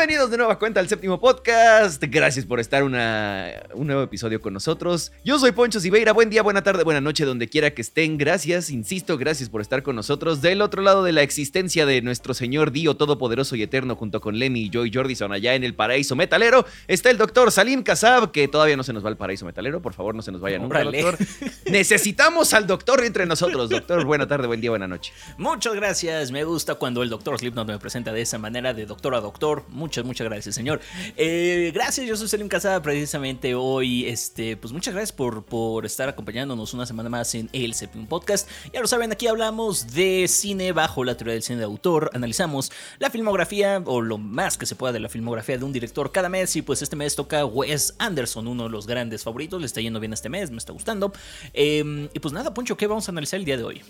[0.00, 2.02] Bienvenidos de nueva cuenta al séptimo podcast.
[2.08, 5.12] Gracias por estar una, un nuevo episodio con nosotros.
[5.26, 6.14] Yo soy Poncho Siveira.
[6.14, 8.16] Buen día, buena tarde, buena noche, donde quiera que estén.
[8.16, 10.40] Gracias, insisto, gracias por estar con nosotros.
[10.40, 14.38] Del otro lado de la existencia de nuestro Señor Dio Todopoderoso y Eterno, junto con
[14.38, 18.48] Lemmy y Joy Jordison, allá en el paraíso metalero, está el doctor Salim Kasab, que
[18.48, 19.82] todavía no se nos va al paraíso metalero.
[19.82, 21.18] Por favor, no se nos vaya nunca, doctor.
[21.66, 23.68] Necesitamos al doctor entre nosotros.
[23.68, 25.12] Doctor, buena tarde, buen día, buena noche.
[25.36, 26.30] Muchas gracias.
[26.30, 29.64] Me gusta cuando el doctor Slipknot me presenta de esa manera, de doctor a doctor.
[29.68, 30.80] Muchas, muchas gracias, señor.
[31.16, 32.80] Eh, gracias, yo soy Selim Casada.
[32.80, 37.74] Precisamente hoy, este, pues muchas gracias por, por estar acompañándonos una semana más en el
[37.74, 38.48] Séptimo Podcast.
[38.72, 42.10] Ya lo saben, aquí hablamos de cine bajo la teoría del cine de autor.
[42.14, 46.12] Analizamos la filmografía, o lo más que se pueda de la filmografía de un director
[46.12, 46.54] cada mes.
[46.54, 49.60] Y pues este mes toca Wes Anderson, uno de los grandes favoritos.
[49.60, 51.12] Le está yendo bien este mes, me está gustando.
[51.52, 53.82] Eh, y pues nada, Poncho, ¿qué vamos a analizar el día de hoy?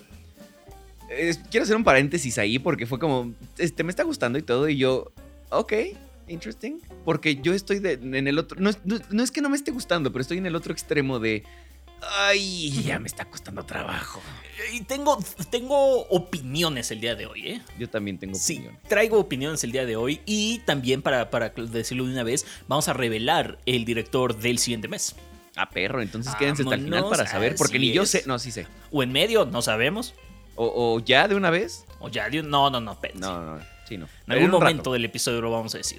[1.12, 4.68] Eh, quiero hacer un paréntesis ahí porque fue como, este, me está gustando y todo
[4.68, 5.10] y yo,
[5.50, 5.72] ok,
[6.28, 6.80] interesting.
[7.04, 9.56] Porque yo estoy de- en el otro, no, es- no- no es que no me
[9.56, 11.44] esté gustando, pero estoy en el otro extremo de,
[12.02, 14.20] ay, ya me está costando trabajo.
[14.72, 15.18] Y tengo,
[15.50, 17.62] tengo opiniones el día de hoy, ¿eh?
[17.78, 18.78] Yo también tengo Sí, opinión.
[18.88, 22.88] traigo opiniones el día de hoy y también para, para decirlo de una vez, vamos
[22.88, 25.16] a revelar el director del siguiente mes.
[25.56, 28.38] Ah, perro, entonces quédense hasta el final Vámonos, para saber, porque ni yo sé, no,
[28.38, 28.66] sí sé.
[28.92, 30.14] O en medio, no sabemos.
[30.56, 31.84] O, o ya de una vez.
[32.00, 32.96] O ya, de un- no, no, no.
[33.14, 34.08] No, no, sí, no.
[34.26, 35.98] En algún momento del episodio lo vamos a decir.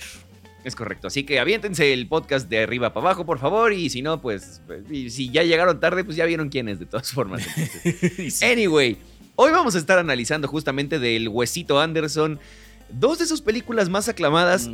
[0.63, 1.07] Es correcto.
[1.07, 3.73] Así que aviéntense el podcast de arriba para abajo, por favor.
[3.73, 6.79] Y si no, pues, pues, y si ya llegaron tarde, pues ya vieron quién es,
[6.79, 7.43] de todas formas.
[8.29, 8.45] sí.
[8.45, 8.97] Anyway,
[9.35, 12.39] hoy vamos a estar analizando justamente del Huesito Anderson.
[12.89, 14.69] Dos de sus películas más aclamadas.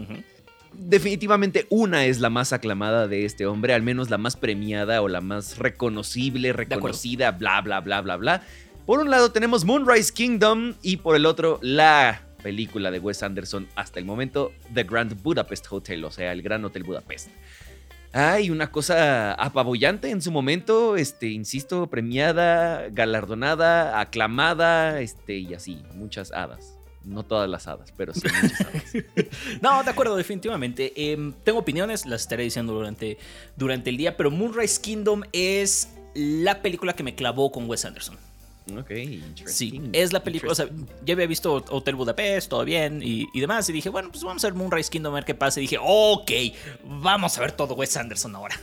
[0.74, 5.08] Definitivamente una es la más aclamada de este hombre, al menos la más premiada o
[5.08, 8.44] la más reconocible, reconocida, bla, bla, bla, bla, bla.
[8.86, 13.68] Por un lado tenemos Moonrise Kingdom y por el otro la película de Wes Anderson
[13.76, 17.28] hasta el momento, The Grand Budapest Hotel, o sea, el Gran Hotel Budapest.
[18.14, 25.84] Hay una cosa apabullante en su momento, este, insisto, premiada, galardonada, aclamada, este, y así,
[25.94, 26.78] muchas hadas.
[27.04, 28.84] No todas las hadas, pero sí muchas hadas.
[29.62, 30.94] No, de acuerdo, definitivamente.
[30.96, 33.18] Em, tengo opiniones, las estaré diciendo durante,
[33.58, 38.18] durante el día, pero Moonrise Kingdom es la película que me clavó con Wes Anderson.
[38.76, 38.92] Ok,
[39.46, 40.52] Sí, es la película.
[40.52, 40.68] O sea,
[41.06, 43.70] ya había visto Hotel Budapest, todo bien y, y demás.
[43.70, 45.60] Y dije, bueno, pues vamos a ver Moonrise Kingdom a ver qué pasa.
[45.60, 46.32] Y dije, ok,
[46.84, 48.60] vamos a ver todo Wes Anderson ahora.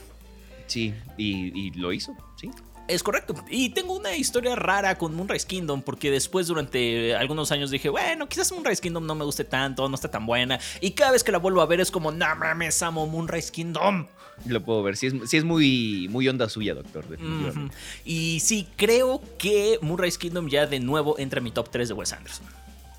[0.67, 2.51] Sí, y, y lo hizo, sí.
[2.87, 3.35] Es correcto.
[3.49, 8.29] Y tengo una historia rara con Moonrise Kingdom porque después durante algunos años dije, bueno,
[8.29, 10.61] quizás Moonrise Kingdom no me guste tanto, no está tan buena.
[10.83, 14.07] Y cada vez que la vuelvo a ver es como, no mames, amo Moonrise Kingdom.
[14.47, 14.97] Lo puedo ver.
[14.97, 17.75] Sí es, sí es muy, muy onda suya, doctor, definitivamente.
[18.05, 21.94] Y sí, creo que Moonrise Kingdom ya de nuevo entra en mi top 3 de
[21.94, 22.47] Wes Anderson.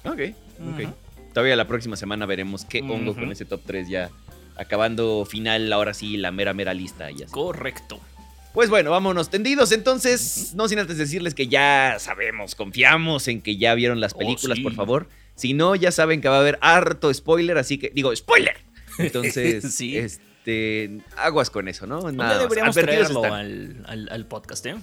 [0.06, 0.20] Ok,
[0.74, 0.90] ok.
[1.34, 4.10] Todavía la próxima semana veremos qué hongo con ese top 3 ya.
[4.58, 7.32] Acabando final, ahora sí, la mera, mera lista y así.
[7.32, 8.00] Correcto.
[8.54, 9.74] Pues bueno, vámonos tendidos.
[9.74, 14.20] Entonces, no sin antes decirles que ya sabemos, confiamos en que ya vieron las Oh,
[14.20, 14.64] películas, sí.
[14.64, 15.10] por favor.
[15.36, 18.56] Si no, ya saben que va a haber harto spoiler, así que digo, spoiler.
[18.98, 19.98] Entonces, Sí.
[19.98, 20.24] este,
[21.18, 22.00] aguas con eso, ¿no?
[22.12, 22.40] Nada más.
[22.40, 24.76] deberíamos traerlo al, al- al podcast, ¿eh?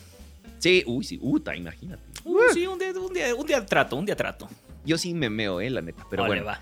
[0.59, 2.03] Sí, uy, sí, uta, imagínate.
[2.25, 4.49] Uh, sí, un día, un, día, un día trato, un día trato.
[4.85, 6.45] Yo sí me meo, eh, la neta, pero bueno.
[6.45, 6.61] va.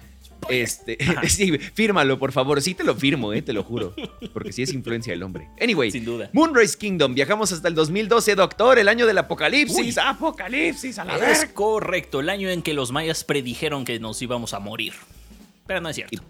[0.48, 0.96] Este,
[1.28, 2.62] sí, fírmalo, por favor.
[2.62, 3.94] Sí te lo firmo, eh, te lo juro.
[4.32, 5.48] Porque sí es influencia del hombre.
[5.60, 6.30] Anyway, Sin duda.
[6.32, 7.14] Moonrise Kingdom.
[7.14, 9.78] Viajamos hasta el 2012, doctor, el año del apocalipsis.
[9.98, 10.02] Uy.
[10.02, 11.50] Apocalipsis, a la Es vez.
[11.52, 14.94] correcto, el año en que los mayas predijeron que nos íbamos a morir.
[15.66, 16.22] Pero no es cierto.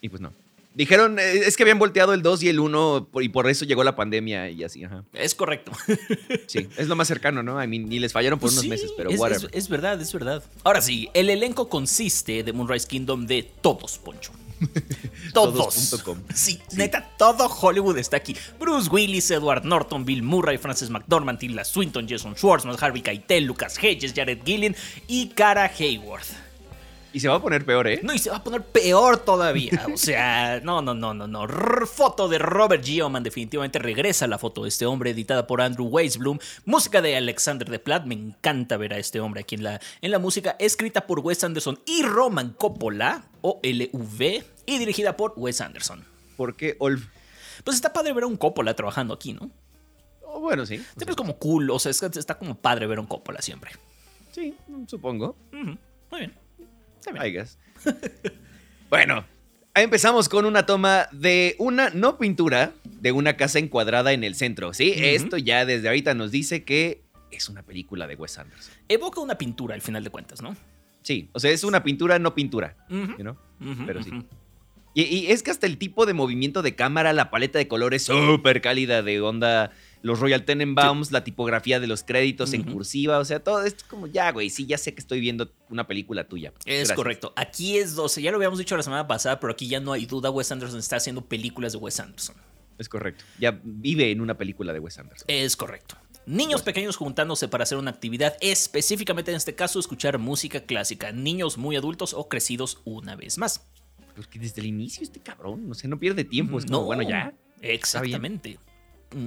[0.00, 0.32] Y pues no.
[0.74, 3.64] Dijeron, eh, es que habían volteado el 2 y el 1 por- y por eso
[3.64, 5.04] llegó la pandemia y así, ajá.
[5.12, 5.70] Es correcto.
[6.48, 7.62] Sí, es lo más cercano, ¿no?
[7.62, 9.48] I mean, y les fallaron por unos Sí, meses, pero es, whatever.
[9.52, 10.42] es- es verdad, es verdad.
[10.64, 14.32] Ahora sí, el elenco consiste de Moonrise Kingdom de todos, Poncho.
[15.34, 15.74] Todos.
[16.34, 18.36] Sí, neta, todo Hollywood está aquí.
[18.58, 23.76] Bruce Willis, Edward Norton, Bill Murray, Frances McDormand, Tilda Swinton, Jason Schwartzman, Harvey Keitel, Lucas
[23.82, 24.74] Hedges, Jared Gillian
[25.08, 26.43] y Cara Hayworth.
[27.14, 28.00] Y se va a poner peor, ¿eh?
[28.02, 29.86] No, y se va a poner peor todavía.
[29.94, 31.46] O sea, no, no, no, no, no.
[31.86, 33.22] Foto de Robert Geoman.
[33.22, 36.40] Definitivamente regresa la foto de este hombre, editada por Andrew Weisblum.
[36.64, 38.04] Música de Alexander de Platt.
[38.04, 40.56] Me encanta ver a este hombre aquí en la, en la música.
[40.58, 46.04] Escrita por Wes Anderson y Roman Coppola, o LV, y dirigida por Wes Anderson.
[46.36, 47.06] Porque Olf.
[47.62, 49.52] Pues está padre ver a un Coppola trabajando aquí, ¿no?
[50.26, 50.78] oh, bueno, sí.
[50.78, 51.70] Siempre es como cool.
[51.70, 53.70] O sea, es está como padre ver a un Coppola siempre.
[54.32, 54.52] Sí,
[54.88, 55.36] supongo.
[55.52, 55.78] Muy
[56.18, 56.43] bien.
[57.12, 57.58] I guess.
[58.90, 59.24] bueno,
[59.74, 64.34] ahí empezamos con una toma de una, no pintura, de una casa encuadrada en el
[64.34, 64.72] centro.
[64.74, 68.74] Sí, esto ya desde ahorita nos dice que es una película de Wes Anderson.
[68.88, 70.56] Evoca una pintura al final de cuentas, ¿no?
[71.02, 72.76] Sí, o sea, es una pintura, no pintura.
[72.88, 73.36] Ujú,
[73.86, 74.10] Pero sí.
[74.94, 78.04] Y, y es que hasta el tipo de movimiento de cámara, la paleta de colores
[78.04, 79.72] súper cálida de onda,
[80.04, 83.84] los Royal Tenenbaums, la tipografía de los créditos en cursiva, o sea, todo esto es
[83.84, 86.52] como, ya, güey, sí, ya sé que estoy viendo una película tuya.
[86.66, 86.92] Es Gracias.
[86.94, 87.32] correcto.
[87.36, 88.20] Aquí es 12.
[88.20, 90.30] Ya lo habíamos dicho la semana pasada, pero aquí ya no hay duda.
[90.30, 92.36] Wes Anderson está haciendo películas de Wes Anderson.
[92.76, 93.24] Es correcto.
[93.40, 95.24] Ya vive en una película de Wes Anderson.
[95.26, 95.96] Es correcto.
[96.26, 101.12] Niños pequeños juntándose para hacer una actividad, específicamente en este caso escuchar música clásica.
[101.12, 103.66] Niños muy adultos o crecidos una vez más.
[104.14, 106.58] Pues que desde el inicio este cabrón, no sé, no pierde tiempo.
[106.58, 107.32] Es como, No, bueno, ya.
[107.62, 108.58] Exactamente.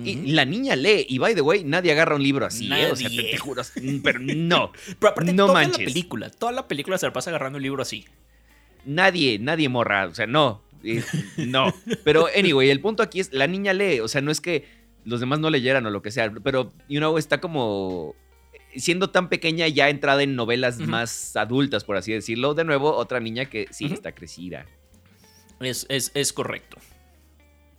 [0.03, 2.91] Y la niña lee, y by the way, nadie agarra un libro así, ¿eh?
[2.91, 3.61] O sea, te, te juro.
[4.03, 4.71] Pero no.
[4.99, 5.79] Pero aparte, no toda manches.
[5.79, 8.05] la película, toda la película se la pasa agarrando un libro así.
[8.85, 10.07] Nadie, nadie morra.
[10.07, 10.61] O sea, no.
[10.83, 11.03] eh,
[11.37, 11.73] no.
[12.03, 13.99] Pero, anyway, el punto aquí es: la niña lee.
[14.01, 14.65] O sea, no es que
[15.05, 16.31] los demás no leyeran o lo que sea.
[16.43, 18.15] Pero, you know, está como.
[18.75, 22.53] Siendo tan pequeña, ya entrada en novelas más adultas, por así decirlo.
[22.53, 24.65] De nuevo, otra niña que sí está crecida.
[25.59, 26.77] Es, es, es correcto.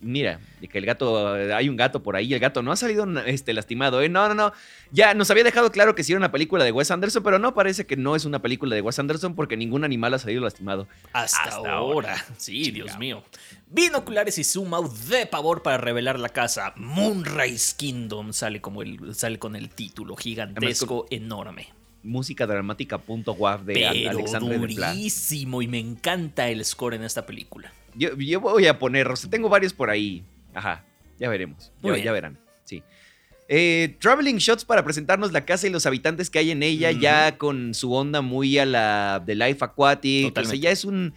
[0.01, 3.05] Mira, de que el gato, hay un gato por ahí, el gato no ha salido
[3.25, 4.07] este, lastimado, ¿eh?
[4.07, 4.53] No, no, no.
[4.91, 7.53] Ya nos había dejado claro que sí era una película de Wes Anderson, pero no
[7.53, 10.87] parece que no es una película de Wes Anderson porque ningún animal ha salido lastimado.
[11.11, 11.73] Hasta, Hasta ahora.
[12.13, 12.25] ahora.
[12.37, 12.71] Sí.
[12.71, 13.23] Dios mío.
[13.67, 16.71] Binoculares y zoom out de pavor para revelar la casa.
[16.77, 21.67] Moonrise Kingdom sale, como el, sale con el título gigantesco, enorme.
[22.03, 27.25] Música dramática.wav de Al- Pero Alexandre de durísimo y me encanta el score en esta
[27.25, 27.73] película.
[27.95, 30.23] Yo, yo voy a poner, o sea, tengo varios por ahí.
[30.53, 30.83] Ajá,
[31.19, 31.71] ya veremos.
[31.81, 32.83] Ya, verán, sí.
[33.47, 37.37] Eh, traveling shots para presentarnos la casa y los habitantes que hay en ella, ya
[37.37, 40.37] con su onda muy a la de Life Aquatic.
[40.37, 41.13] O sea, ya es un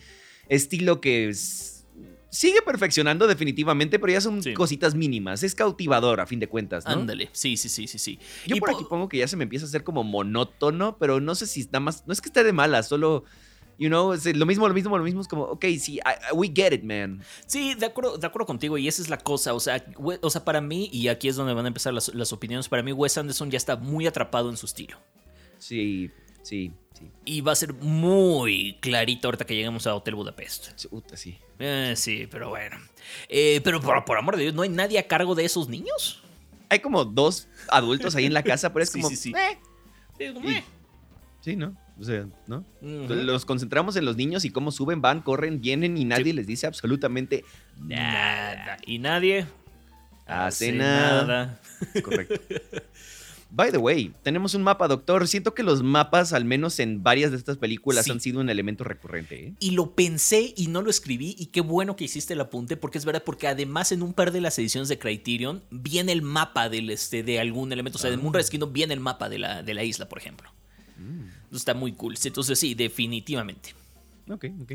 [0.48, 1.84] estilo que es-
[2.30, 4.54] sigue perfeccionando definitivamente, pero ya son Sí.
[4.54, 5.42] cositas mínimas.
[5.42, 6.92] Es cautivador a fin de cuentas, ¿no?
[6.92, 7.28] Ándale.
[7.32, 8.18] Sí, sí, sí, sí, sí.
[8.46, 10.96] Yo Y por po- aquí pongo que ya se me empieza a hacer como monótono,
[10.98, 12.06] pero no sé si nada más.
[12.06, 13.24] No es que esté de mala, solo.
[13.78, 15.20] You know, es lo mismo, lo mismo, lo mismo.
[15.20, 17.22] Es como, ok, sí, I- we get it, man.
[17.46, 19.54] Sí, de acuerdo, de acuerdo contigo, y esa es la cosa.
[19.54, 22.14] O sea, we- o sea, para mí, y aquí es donde van a empezar las,
[22.14, 24.98] las opiniones, para mí Wes Anderson ya está muy atrapado en su estilo.
[25.58, 26.10] Sí,
[26.42, 27.10] sí, sí.
[27.24, 30.70] Y va a ser muy clarito ahorita que lleguemos a Hotel Budapest.
[31.14, 31.38] Sí.
[31.58, 32.76] Eh, sí, pero bueno.
[33.28, 36.22] Eh, pero por, por amor de Dios, ¿no hay nadie a cargo de esos niños?
[36.68, 39.08] Hay como dos adultos ahí en la casa, pero es Sí, como.
[39.10, 39.32] sí, sí.
[39.36, 39.58] eh,
[40.18, 40.64] Sí, eh.
[41.40, 41.76] sí, ¿no?
[42.00, 42.64] O sea, ¿no?
[42.80, 43.12] Ujú.
[43.14, 46.66] Los concentramos en los niños y cómo suben, van, corren, vienen y nadie les dice
[46.66, 47.44] absolutamente
[47.78, 48.76] Nada.
[48.86, 49.46] Y nadie
[50.26, 51.60] Hace nada.
[52.02, 52.40] Correcto.
[53.54, 55.28] By the way, tenemos un mapa, doctor.
[55.28, 58.10] Siento que los mapas, al menos en varias de estas películas, Sí.
[58.10, 59.48] han sido un elemento recurrente.
[59.48, 59.54] ¿eh?
[59.58, 61.36] Y lo pensé y no lo escribí.
[61.38, 64.32] Y qué bueno que hiciste el apunte, porque es verdad, porque además en un par
[64.32, 67.98] de las ediciones de Criterion viene el mapa del, este, de algún elemento.
[67.98, 68.20] O sea, de Ah.
[68.20, 70.48] Moonrise Kingdom viene el mapa de la, de la isla, por ejemplo.
[71.52, 72.16] Está muy cool.
[72.22, 73.74] Entonces, sí, definitivamente.
[74.28, 74.72] Ok, ok.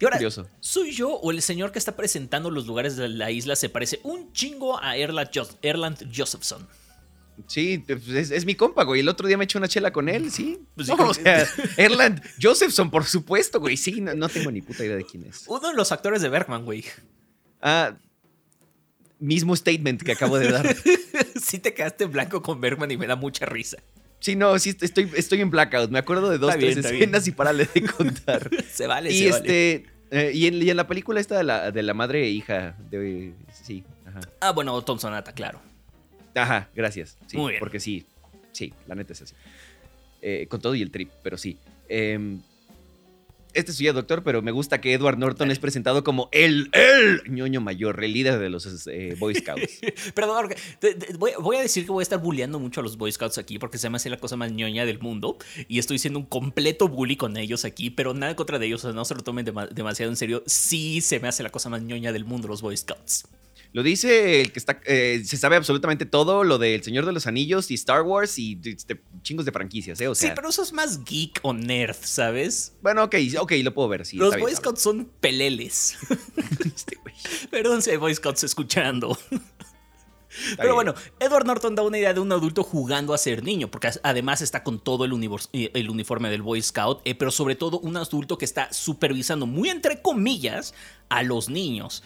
[0.00, 0.48] Y ahora, Curioso.
[0.60, 4.00] ¿soy yo o el señor que está presentando los lugares de la isla se parece
[4.04, 6.66] un chingo a Erland, Jo- Erland Josephson?
[7.46, 9.00] Sí, pues, es, es mi compa, güey.
[9.00, 10.58] El otro día me eché una chela con él, sí.
[10.74, 13.76] Pues No, o sea, Erland Josephson, por supuesto, güey.
[13.76, 15.44] Sí, no, no tengo ni puta idea de quién es.
[15.46, 16.84] Uno de los actores de Bergman, güey.
[17.62, 17.96] Ah,
[19.20, 20.76] mismo statement que acabo de dar.
[21.42, 23.78] sí te quedaste en blanco con Bergman y me da mucha risa.
[24.20, 25.90] Sí, no, sí, estoy, estoy en blackout.
[25.90, 26.94] Me acuerdo de dos, Está tres bien.
[26.94, 28.50] escenas y parale de contar.
[28.72, 29.36] Se vale, y se vale.
[29.74, 29.90] este.
[30.10, 32.74] eh, y, en, y en la película esta de la, de la madre e hija.
[32.90, 33.32] De,
[33.62, 34.20] sí, ajá.
[34.40, 35.60] Ah, bueno, Tom Sonata, claro.
[36.34, 37.16] Ajá, gracias.
[37.26, 37.60] Sí, Muy bien.
[37.60, 38.06] Porque sí,
[38.52, 39.34] sí, la neta es así.
[40.20, 41.58] Eh, con todo y el trip, pero sí.
[41.88, 42.40] Em,
[43.54, 47.22] este es ya doctor, pero me gusta que Edward Norton es presentado como el, el
[47.28, 49.80] ñoño mayor, el líder de los eh, Boy Scouts.
[50.14, 52.96] Perdón, te- te- voy, voy a decir que voy a estar bulleando mucho a los
[52.96, 55.36] Boy Scouts aquí porque se me hace la cosa más ñoña del mundo
[55.68, 58.88] y estoy siendo un completo bully con ellos aquí, pero nada contra de ellos, o
[58.88, 60.42] sea, no se lo tomen dema- demasiado en serio.
[60.46, 63.24] Sí se me hace la cosa más ñoña del mundo los Boy Scouts.
[63.72, 67.26] Lo dice el que está, eh, se sabe absolutamente todo, lo del Señor de los
[67.26, 70.08] Anillos y Star Wars y este, chingos de franquicias, ¿eh?
[70.08, 72.74] O sea, sí, pero eso es más geek o nerd, ¿sabes?
[72.80, 74.16] bueno, ok, ok, lo puedo ver, sí.
[74.16, 75.96] los Boy Scouts son peleles.
[76.64, 76.98] Este
[77.50, 79.18] Perdón si hay Boy Scouts escuchando.
[79.30, 80.74] está Pero bien.
[80.74, 84.40] bueno, Edward Norton da una idea de un adulto jugando a ser niño, porque además
[84.40, 85.12] está con todo el,
[85.52, 89.46] eh, el uniforme del Boy Scout, eh, pero sobre todo un adulto que está supervisando,
[89.46, 90.74] muy entre comillas,
[91.08, 92.02] a los niños.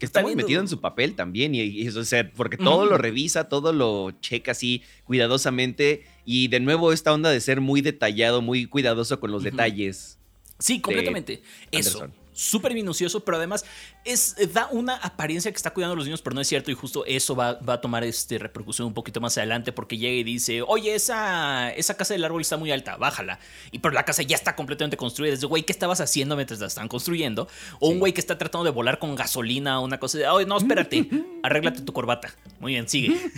[0.00, 2.28] Que está Está muy viendo- metido en su papel también, y, y eso, o sea,
[2.32, 7.40] porque todo lo revisa, todo lo checa así cuidadosamente, y de nuevo esta onda de
[7.40, 10.18] ser muy detallado, muy cuidadoso con los detalles.
[10.58, 11.42] Sí, completamente.
[11.70, 12.08] Eso.
[12.40, 13.66] Súper minucioso, pero además
[14.02, 16.70] es, eh, da una apariencia que está cuidando a los niños, pero no es cierto.
[16.70, 20.14] Y justo eso va, va a tomar este repercusión un poquito más adelante porque llega
[20.14, 23.38] y dice, oye, esa, esa casa del árbol está muy alta, bájala.
[23.72, 25.34] Y pero la casa ya está completamente construida.
[25.34, 27.46] Es de, güey, ¿qué estabas haciendo mientras la están construyendo?
[27.78, 30.46] O un güey que está tratando de volar con gasolina o una cosa de, oye,
[30.46, 31.10] no, espérate,
[31.42, 32.34] arréglate tu corbata.
[32.58, 33.14] Muy bien, sigue.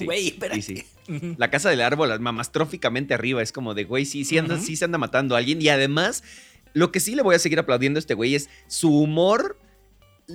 [0.00, 0.86] Güey, espérate.
[1.36, 4.84] La casa del árbol, mamastróficamente arriba, es como de, güey, sí, sí, anda, sí se
[4.84, 5.60] anda matando a alguien.
[5.60, 6.22] Y además,
[6.72, 9.58] lo que sí le voy a seguir aplaudiendo a este güey es su humor.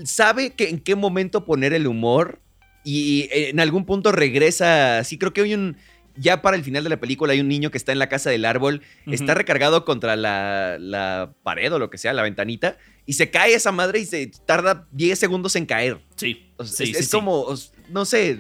[0.04, 2.42] Sabe que en qué momento poner el humor
[2.84, 5.04] y en algún punto regresa.
[5.04, 5.78] Sí, creo que hay un.
[6.18, 8.30] Ya para el final de la película hay un niño que está en la casa
[8.30, 13.14] del árbol, está recargado contra la, la, pared o lo que sea, la ventanita, y
[13.14, 16.00] se cae esa madre y se tarda 10 segundos en caer.
[16.16, 16.54] Sí.
[16.58, 17.54] es, como,
[17.90, 18.40] no sé,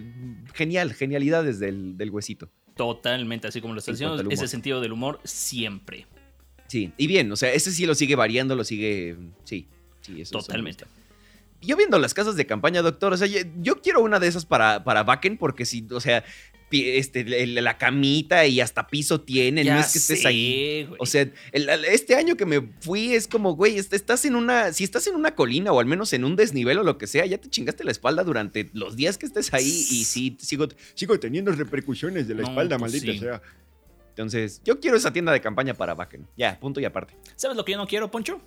[0.53, 2.49] genial, genialidades del, del huesito.
[2.75, 6.07] Totalmente, así como lo estás diciendo, ese sentido del humor siempre.
[6.67, 9.15] Sí, y bien, o sea, ese sí lo sigue variando, lo sigue.
[9.43, 9.67] Sí,
[10.01, 10.85] sí, eso Totalmente.
[11.61, 14.83] yo viendo las casas de campaña, doctor, o sea, yo, quiero una de esas para,
[14.83, 16.23] para Bakken, porque si, o sea,
[16.71, 20.89] este, la camita y hasta piso tiene, no es que estés ahí.
[20.99, 25.07] O sea, este año que me fui es como, güey, estás en una, si estás
[25.07, 27.49] en una colina o al menos en un desnivel o lo que sea, ya te
[27.49, 32.27] chingaste la espalda durante los días que estés ahí y sí, sigo, sigo teniendo repercusiones
[32.27, 33.41] de la espalda, pues maldita sea.
[34.15, 36.25] Entonces, yo quiero esa tienda de campaña para Bakken.
[36.37, 37.17] Ya, punto y aparte.
[37.35, 38.39] ¿Sabes lo que yo no quiero, Poncho?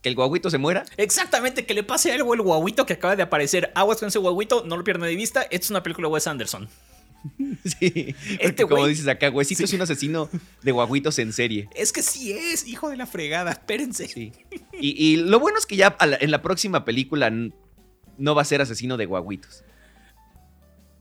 [0.00, 0.86] ¿Que el guaguito se muera?
[0.96, 3.70] Exactamente, que le pase algo al guaguito que acaba de aparecer.
[3.74, 5.42] Aguas con ese guaguito, no lo pierdan de vista.
[5.42, 6.68] Esto es una película de Wes Anderson.
[7.64, 10.30] Sí, este como dices acá, Huesito es un asesino
[10.62, 11.68] de guaguitos en serie.
[11.74, 14.08] Es que sí es, hijo de la fregada, espérense.
[14.08, 14.32] Sí.
[14.72, 18.96] Y, lo bueno es que ya en la próxima película no va a ser asesino
[18.96, 19.64] de guaguitos.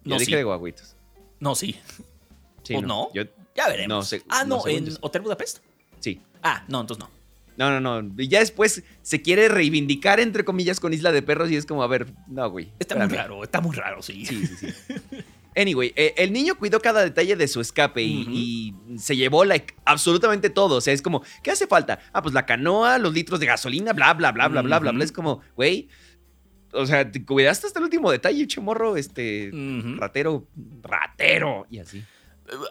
[0.04, 0.98] No, dije de guaguitos.
[1.40, 1.78] No, sí.
[2.76, 3.10] ¿O no?
[3.56, 4.16] Ya veremos.
[4.30, 5.60] ah, no, ¿en Hotel Budapest?
[6.00, 6.22] Sí.
[6.42, 7.20] Ah, no, entonces no.
[7.58, 8.14] No, no, no.
[8.18, 11.84] Y ya después se quiere reivindicar, entre comillas, con Isla de Perros y es como,
[11.84, 12.72] a ver, no, güey.
[12.80, 14.26] Está muy raro, está muy raro, sí.
[14.26, 14.74] Sí, sí, sí.
[15.58, 20.50] Anyway, eh, el niño cuidó cada detalle de su escape y, se llevó like, absolutamente
[20.50, 20.76] todo.
[20.76, 22.00] O sea, es como, ¿qué hace falta?
[22.14, 25.04] Ah, pues la canoa, los litros de gasolina, bla, bla, bla, bla, bla, bla, bla.
[25.04, 25.90] Es como, güey,
[26.72, 29.52] o sea, te cuidaste hasta el último detalle, chemorro, este,
[29.98, 30.48] ratero,
[30.82, 32.04] ratero, y así.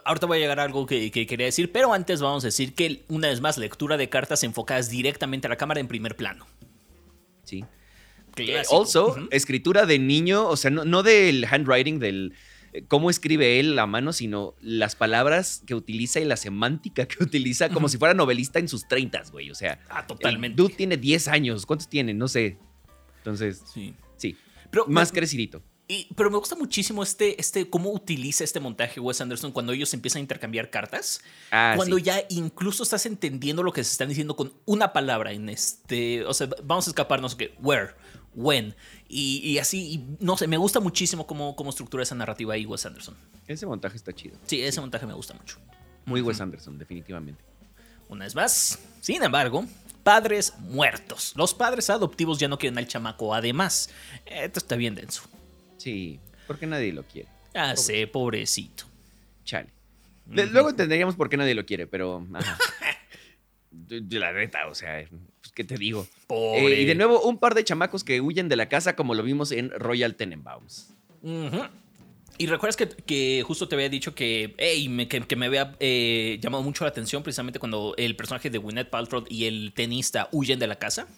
[0.04, 3.04] Ahorita voy a llegar a algo que, quería decir, pero antes vamos a decir que
[3.08, 6.46] una vez más, lectura de cartas enfocadas directamente a la cámara en primer plano.
[7.44, 7.64] Sí.
[8.36, 12.34] Eh, also, escritura de niño, o sea, no, del handwriting, del
[12.72, 17.16] eh, cómo escribe él la mano, sino las palabras que utiliza y la semántica que
[17.24, 19.50] utiliza, como si fuera novelista en sus treintas, güey.
[19.50, 20.56] O sea, ah, totalmente.
[20.56, 21.66] Dude tiene 10 años.
[21.66, 22.14] ¿Cuántos tiene?
[22.14, 22.58] No sé.
[23.18, 23.94] Entonces, sí.
[24.16, 24.36] Sí.
[24.70, 25.62] Pero, más crecidito
[26.14, 30.20] pero me gusta muchísimo este, este, cómo utiliza este montaje Wes Anderson cuando ellos empiezan
[30.20, 31.22] a intercambiar cartas.
[31.50, 35.48] Ah, cuando ya incluso estás entendiendo lo que se están diciendo con una palabra en
[35.48, 36.24] este.
[36.26, 37.94] O sea, vamos a escaparnos que where,
[38.34, 38.74] when.
[39.08, 42.84] Y, así, y, no sé, me gusta muchísimo cómo, cómo estructura esa narrativa ahí Wes
[42.84, 43.16] Anderson.
[43.46, 44.36] Ese montaje está chido.
[44.46, 45.56] Sí, ese montaje me gusta mucho.
[46.04, 47.42] Muy Wes Anderson, definitivamente.
[48.10, 49.64] Una vez más, sin embargo,
[50.02, 51.32] padres muertos.
[51.34, 53.34] Los padres adoptivos ya no quieren al chamaco.
[53.34, 53.88] Además,
[54.26, 55.22] esto está bien denso.
[55.78, 57.28] Sí, porque nadie lo quiere.
[57.54, 58.84] Ah, sé, pobrecito.
[59.44, 59.70] Chale.
[60.26, 62.26] Luego entenderíamos por qué nadie lo quiere, pero.
[63.88, 65.04] la neta, o sea,
[65.40, 66.06] pues, ¿qué te digo?
[66.28, 69.22] Eh, y de nuevo, un par de chamacos que huyen de la casa, como lo
[69.22, 70.94] vimos en Royal Tenenbaums.
[72.40, 74.54] Y recuerdas que, justo te había dicho que,
[75.26, 79.24] que, me había eh, llamado mucho la atención precisamente cuando el personaje de Gwyneth Paltrow
[79.28, 81.08] y el tenista huyen de la casa.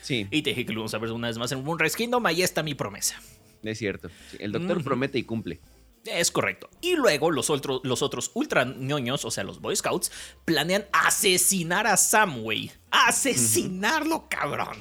[0.00, 0.26] Sí.
[0.30, 2.24] Y te dije que lo vamos a ver una vez más en Moonrise Kingdom.
[2.24, 3.20] Ahí está mi promesa.
[3.62, 4.10] Es cierto.
[4.38, 5.60] El doctor promete y cumple.
[6.04, 6.70] Es correcto.
[6.80, 10.10] Y luego los, otros los otros ultra ñoños, o sea, los Boy Scouts,
[10.44, 12.70] planean asesinar a Samway.
[12.90, 14.78] Asesinarlo, cabrón.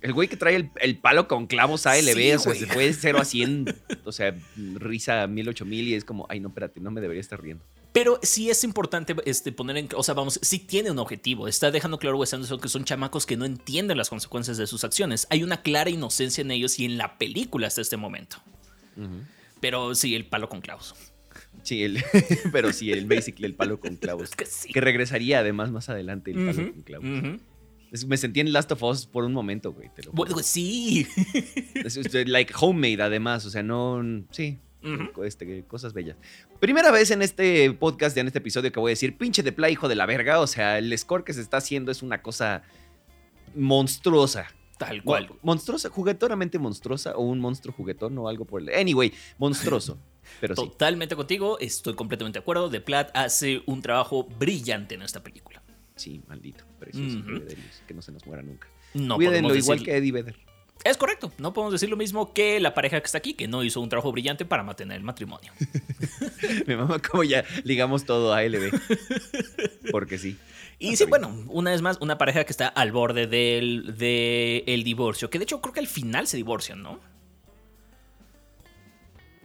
[0.00, 3.24] El güey que trae el, palo con clavos ALB, o sea, se fue 0 a
[3.24, 3.66] 100,
[4.04, 4.36] o sea,
[4.74, 7.64] risa 1000, 8000 y es como, ay, no, espérate, no me debería estar riendo.
[7.92, 9.88] Pero sí es importante este, poner en.
[9.94, 11.46] O sea, vamos, sí tiene un objetivo.
[11.46, 14.82] Está dejando claro Wes Anderson que son chamacos que no entienden las consecuencias de sus
[14.84, 15.26] acciones.
[15.30, 18.38] Hay una clara inocencia en ellos y en la película hasta este momento.
[19.60, 20.94] Pero sí, el palo con clavos.
[21.62, 22.02] Sí, el,
[22.52, 24.30] pero sí, el basically el palo con clavos.
[24.72, 27.40] que, regresaría además más adelante el palo con clavos.
[28.06, 29.90] Me sentí en Last of Us por un momento, güey.
[30.12, 31.06] bueno, sí.
[32.24, 33.44] like homemade, además.
[33.44, 34.02] O sea, no.
[34.30, 34.58] Sí.
[35.24, 36.16] Este, cosas bellas.
[36.60, 39.72] Primera vez en este podcast, en este episodio, que voy a decir, pinche de play,
[39.72, 40.40] hijo de la verga.
[40.40, 42.62] O sea, el score que se está haciendo es una cosa
[43.54, 44.46] monstruosa.
[44.78, 45.30] Tal cual.
[45.42, 48.70] Monstruosa, juguetoramente monstruosa, o un monstruo juguetón o algo por el.
[48.70, 49.98] Anyway, monstruoso.
[50.40, 52.70] Pero Totalmente contigo, estoy completamente de acuerdo.
[52.70, 55.62] The Plat hace un trabajo brillante en esta película.
[55.96, 57.18] Sí, maldito, precioso,
[57.86, 58.68] que no se nos muera nunca.
[58.94, 60.51] No Cuídenlo igual que Eddie Vedder.
[60.84, 63.62] Es correcto, no podemos decir lo mismo que la pareja que está aquí, que no
[63.62, 65.52] hizo un trabajo brillante para mantener el matrimonio.
[66.66, 68.72] Mi mamá, como ya ligamos todo a LB.
[69.92, 70.36] Porque sí.
[70.80, 74.82] Y sí, bueno, una vez más, una pareja que está al borde del, de el
[74.82, 76.98] divorcio, que de hecho creo que al final se divorcian, ¿no?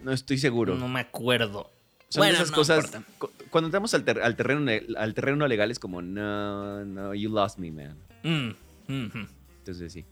[0.02, 0.74] No estoy seguro.
[0.74, 1.70] No me acuerdo.
[2.08, 2.84] Son Bueno, esas no cosas.
[2.84, 3.02] importa.
[3.50, 7.58] Cuando entramos al, ter- al terreno, al terreno legal es como, no, no, you lost
[7.58, 7.96] me, man.
[8.22, 9.28] Mm, mhm.
[9.58, 10.04] Entonces sí.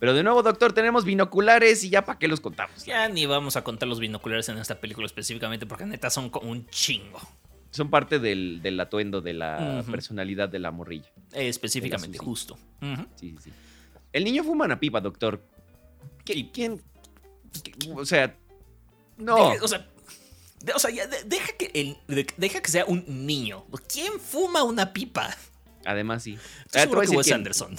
[0.00, 2.84] Pero de nuevo, doctor, tenemos binoculares y ya para qué los contamos.
[2.86, 6.50] Ya ni vamos a contar los binoculares en esta película específicamente porque neta son como
[6.50, 7.20] un chingo.
[7.70, 11.08] Son parte del, del atuendo de la personalidad de la morrilla.
[11.32, 12.58] Eh, específicamente, justo.
[13.14, 13.52] Sí, sí, sí.
[14.12, 15.40] El niño fuma una pipa, doctor.
[16.24, 16.82] ¿Qui- ¿Quién?
[17.94, 18.34] O sea,
[19.18, 19.36] no.
[19.62, 19.86] O sea,
[20.62, 23.64] de- o sea, ya de- deja, que el, de- deja que sea un niño.
[23.92, 25.36] ¿Quién fuma una pipa?
[25.84, 26.38] Además, sí.
[26.66, 27.30] Estoy Ah, te voy que Wes.
[27.32, 27.76] Anderson.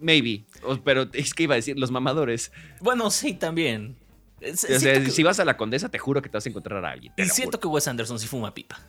[0.00, 0.44] Maybe.
[0.84, 2.52] Pero es que iba a decir los mamadores.
[2.80, 3.96] Bueno, sí, también.
[4.40, 6.48] Eh, O sea, que- si vas a la condesa, te juro que te vas a
[6.48, 7.12] encontrar a alguien.
[7.16, 7.60] te siento juro.
[7.60, 8.80] que Wes Anderson sí fuma pipa.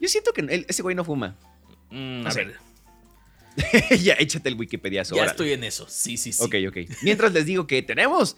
[0.00, 1.36] Yo siento que él- ese güey no fuma.
[1.90, 2.44] Mm, No a sé.
[2.44, 2.56] ver,
[4.02, 5.02] ya, échate el Wikipedia.
[5.04, 5.86] ya estoy en eso.
[5.88, 6.42] Sí, sí, sí.
[6.42, 6.76] Ok, ok.
[7.02, 8.36] Mientras les digo que tenemos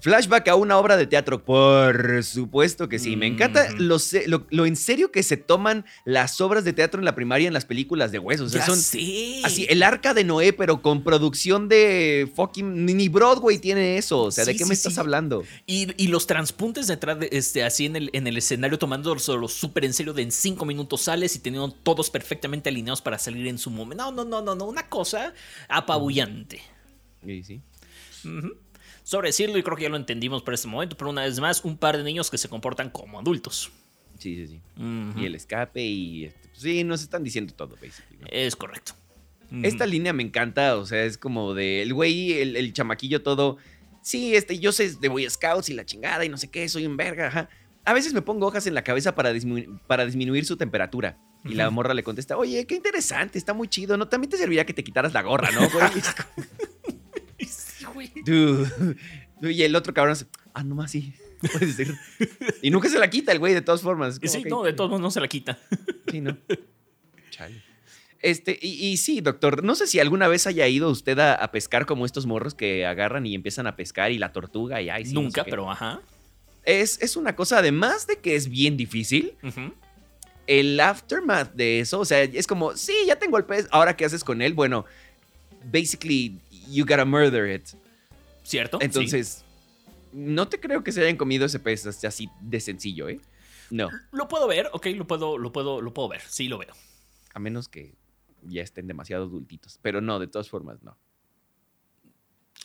[0.00, 1.44] flashback a una obra de teatro.
[1.44, 3.16] Por supuesto que sí.
[3.16, 7.00] Me encanta lo, se- lo- lo en serio que se toman las obras de teatro
[7.00, 8.46] en la primaria en las películas de huesos.
[8.46, 9.42] O sea, Ya son sé.
[9.44, 12.84] así, el arca de Noé, pero con producción de fucking.
[12.86, 14.22] Ni Broadway tiene eso.
[14.22, 15.00] O sea, ¿de Sí, qué sí, me estás sí.
[15.00, 15.44] hablando?
[15.66, 19.84] Y, y los transpuntes detrás de este, así en el, en el escenario, tomándolo súper
[19.84, 23.58] en serio, de en cinco minutos sales y teniendo todos perfectamente alineados para salir en
[23.58, 24.04] su momento.
[24.04, 24.64] No, no, no, no, no.
[24.66, 25.32] Una cosa
[25.68, 26.60] apabullante.
[27.26, 27.60] Y sí.
[28.24, 28.52] Ujú.
[29.08, 31.64] Sobre decirlo, y creo que ya lo entendimos por este momento, pero una vez más,
[31.64, 33.72] un par de niños que se comportan como adultos.
[34.18, 34.60] Sí, sí, sí.
[35.16, 36.26] Y el escape y.
[36.26, 38.18] este, pues, sí, nos están diciendo todo, basically.
[38.20, 38.26] ¿no?
[38.30, 38.92] Es correcto.
[39.62, 43.56] Esta línea me encanta, o sea, es como de el güey, el, el chamaquillo todo.
[44.02, 46.84] Sí, este, yo sé de Boy Scouts y la chingada y no sé qué, soy
[46.84, 47.48] un verga, ajá.
[47.86, 51.16] A veces me pongo hojas en la cabeza para, disminuir, para disminuir su temperatura.
[51.46, 54.06] Y la morra le contesta, oye, qué interesante, está muy chido, ¿no?
[54.08, 55.86] También te serviría que te quitaras la gorra, ¿no, güey?
[57.98, 58.12] Güey.
[58.24, 58.96] Dude.
[59.42, 61.14] Y el otro cabrón, hace, ah, nomás sí.
[61.52, 61.88] Puede ser.
[62.62, 64.18] Y nunca se la quita el güey, de todas formas.
[64.22, 65.58] Sí, no, de todos modos no se la quita.
[66.10, 66.36] Sí, ¿no?
[67.30, 67.62] Chale.
[68.20, 71.52] Este, y, y sí, doctor, no sé si alguna vez haya ido usted a, a
[71.52, 75.06] pescar como estos morros que agarran y empiezan a pescar y la tortuga y ay,
[75.06, 75.50] sí, no sé Nunca, qué.
[75.50, 76.00] pero ajá.
[76.64, 79.34] Es, es una cosa, además de que es bien difícil,
[80.48, 84.04] el aftermath de eso, o sea, es como, sí, ya tengo el pez, ahora qué
[84.04, 84.84] haces con él, bueno,
[85.70, 87.68] basically, you gotta murder it.
[88.48, 88.78] ¿Cierto?
[88.78, 88.86] Sí.
[88.86, 89.44] Entonces,
[90.12, 93.20] no te creo que se hayan comido ese pez así de sencillo, ¿eh?
[93.70, 96.22] No, Lo puedo ver, ok, lo puedo, lo puedo, lo puedo ver.
[96.22, 96.72] Sí, lo veo.
[97.34, 97.94] a menos que
[98.42, 100.96] ya estén demasiado adultitos, pero no, de todas formas, no.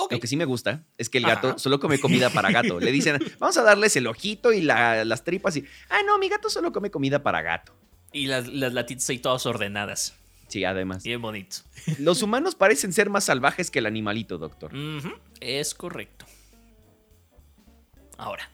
[0.10, 1.36] Lo que sí me gusta es que el Ajá.
[1.36, 2.80] gato solo come comida para gato.
[2.80, 6.30] Le dicen, vamos a darles el ojito y la- las tripas y, ah, no, mi
[6.30, 7.76] gato solo come comida para gato.
[8.14, 10.16] Y las, las latitas ahí todas ordenadas.
[10.54, 11.02] Sí, además.
[11.02, 11.58] Bien bonito.
[11.98, 14.72] Los humanos parecen ser más salvajes que el animalito, doctor.
[15.40, 16.28] Es correcto.
[18.20, 18.52] Ahora,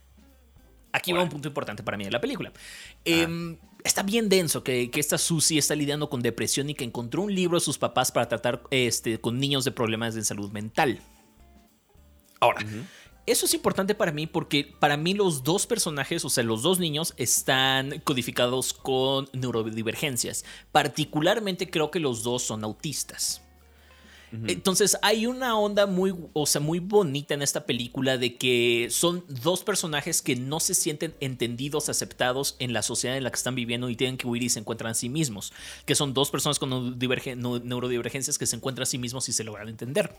[0.94, 2.54] aquí va un punto importante para mí de la película.
[3.04, 7.24] Em, está bien denso que, que esta Susie está lidiando con depresión y que encontró
[7.24, 11.02] un libro de sus papás para tratar este, con niños de problemas de salud mental.
[12.40, 12.66] Ahora.
[13.32, 16.80] Eso es importante para mí porque para mí los dos personajes, o sea, los dos
[16.80, 20.46] niños, están codificados con neurodivergencias.
[20.72, 23.42] Particularmente creo que los dos son autistas.
[24.46, 29.26] Entonces hay una onda muy, o sea, muy bonita en esta película de que son
[29.28, 33.56] dos personajes que no se sienten entendidos, aceptados en la sociedad en la que están
[33.56, 35.52] viviendo y tienen que huir y se encuentran a sí mismos.
[35.88, 39.34] Que son dos personas con neurodivergen- neu- neurodivergencias que se encuentran a sí mismos y
[39.34, 40.14] se logran entender.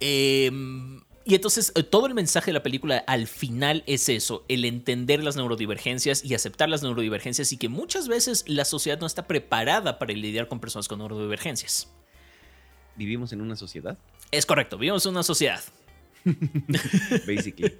[0.00, 4.64] Em, y entonces eh, todo el mensaje de la película al final es eso, el
[4.64, 9.26] entender las neurodivergencias y aceptar las neurodivergencias y que muchas veces la sociedad no está
[9.26, 11.90] preparada para lidiar con personas con neurodivergencias.
[12.96, 13.98] Vivimos en una sociedad,
[14.30, 15.60] Es correcto, vivimos en una sociedad.
[17.26, 17.74] basically.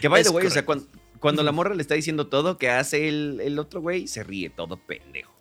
[0.00, 0.86] que by the way, o sea, cuando,
[1.20, 4.50] cuando la morra le está diciendo todo que hace el, el otro güey, se ríe
[4.50, 5.32] todo pendejo.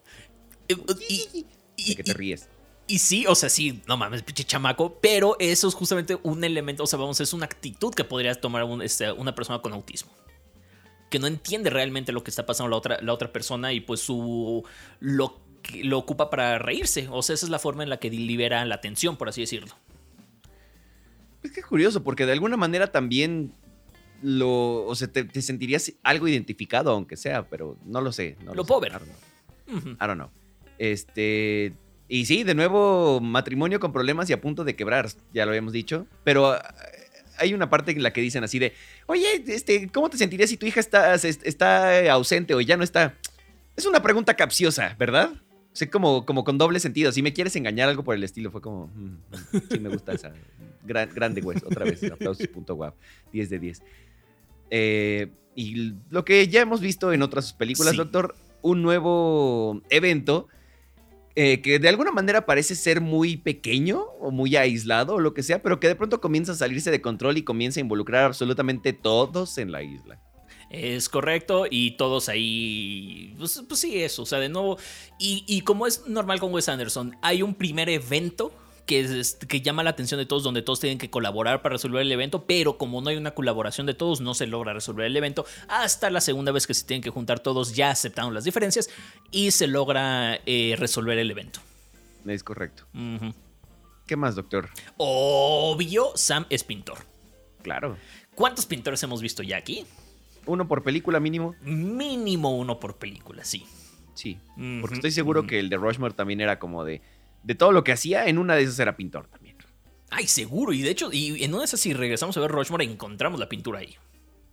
[0.67, 0.75] Eh,
[1.09, 1.45] Y,
[1.77, 2.49] y- ¿De qué te ríes?
[2.87, 6.83] Y sí, o sea, sí, no mames, pinche chamaco, pero eso es justamente un elemento,
[6.83, 10.11] o sea, vamos, es una actitud que podría tomar un- este, una persona con autismo.
[11.09, 14.01] Que no entiende realmente lo que está pasando la otra, la otra persona y pues
[14.01, 14.63] su
[14.99, 15.39] lo,
[15.83, 17.07] lo ocupa para reírse.
[17.11, 19.73] O sea, esa es la forma en la que libera la tensión, por así decirlo.
[21.43, 23.53] Es que es curioso, porque de alguna manera también
[24.21, 24.83] lo.
[24.85, 28.35] O sea, te, te sentirías algo identificado, aunque sea, pero no lo sé.
[28.43, 28.67] no Lo sé.
[28.67, 28.91] puedo ver.
[28.91, 29.77] I don't know.
[29.77, 29.89] Ujú.
[29.91, 30.29] I don't know.
[30.77, 31.73] Este.
[32.07, 35.73] Y sí, de nuevo, matrimonio con problemas y a punto de quebrar, ya lo habíamos
[35.73, 36.07] dicho.
[36.23, 36.59] Pero eh,
[37.37, 38.73] hay una parte en la que dicen así de,
[39.07, 43.15] oye, este, ¿cómo te sentirías si tu hija está, está ausente o ya no está?
[43.75, 45.31] Es una pregunta capciosa, ¿verdad?
[45.33, 47.11] O sea, como, como con doble sentido.
[47.11, 50.13] Si me quieres engañar algo por el estilo, fue como, mm, mm, sí me gusta
[50.13, 50.33] esa.
[50.83, 52.95] grande, güey, otra vez, aplausos, punto guap,
[53.33, 53.83] 10 de 10.
[54.69, 60.47] Eh, y lo que ya hemos visto en otras películas, doctor, un nuevo evento
[61.39, 65.43] eh, que de alguna manera parece ser muy pequeño o muy aislado o lo que
[65.43, 68.91] sea, pero que de pronto comienza a salirse de control y comienza a involucrar absolutamente
[68.91, 70.19] todos en la isla.
[70.71, 73.35] Es correcto, y todos ahí.
[73.37, 74.23] Pues, pues sí, eso.
[74.23, 74.79] O sea, de nuevo.
[75.19, 78.51] Y, y, como es normal con Wes Anderson, hay un primer evento
[78.87, 82.11] que, que llama la atención de todos, donde todos tienen que colaborar para resolver el
[82.11, 85.45] evento, pero como no hay una colaboración de todos, no se logra resolver el evento.
[85.67, 88.89] Hasta la segunda vez que se tienen que juntar todos, ya aceptaron las diferencias
[89.29, 91.59] y se logra eh, resolver el evento.
[92.25, 92.85] Es correcto.
[94.07, 94.69] ¿Qué más, doctor?
[94.97, 96.99] Obvio, Sam es pintor.
[97.61, 97.97] Claro.
[98.35, 99.85] ¿Cuántos pintores hemos visto ya aquí?
[100.45, 101.55] ¿Uno por película mínimo?
[101.61, 103.65] Mínimo uno por película, sí.
[104.13, 104.39] Sí.
[104.81, 107.01] Porque estoy seguro que el de Rushmore también era como de
[107.47, 109.55] de todo lo que hacía, en una de esas era pintor también.
[110.09, 110.73] Ay, seguro.
[110.73, 113.47] Y de hecho, y en una de esas, si regresamos a ver Rushmore, encontramos la
[113.47, 113.95] pintura ahí.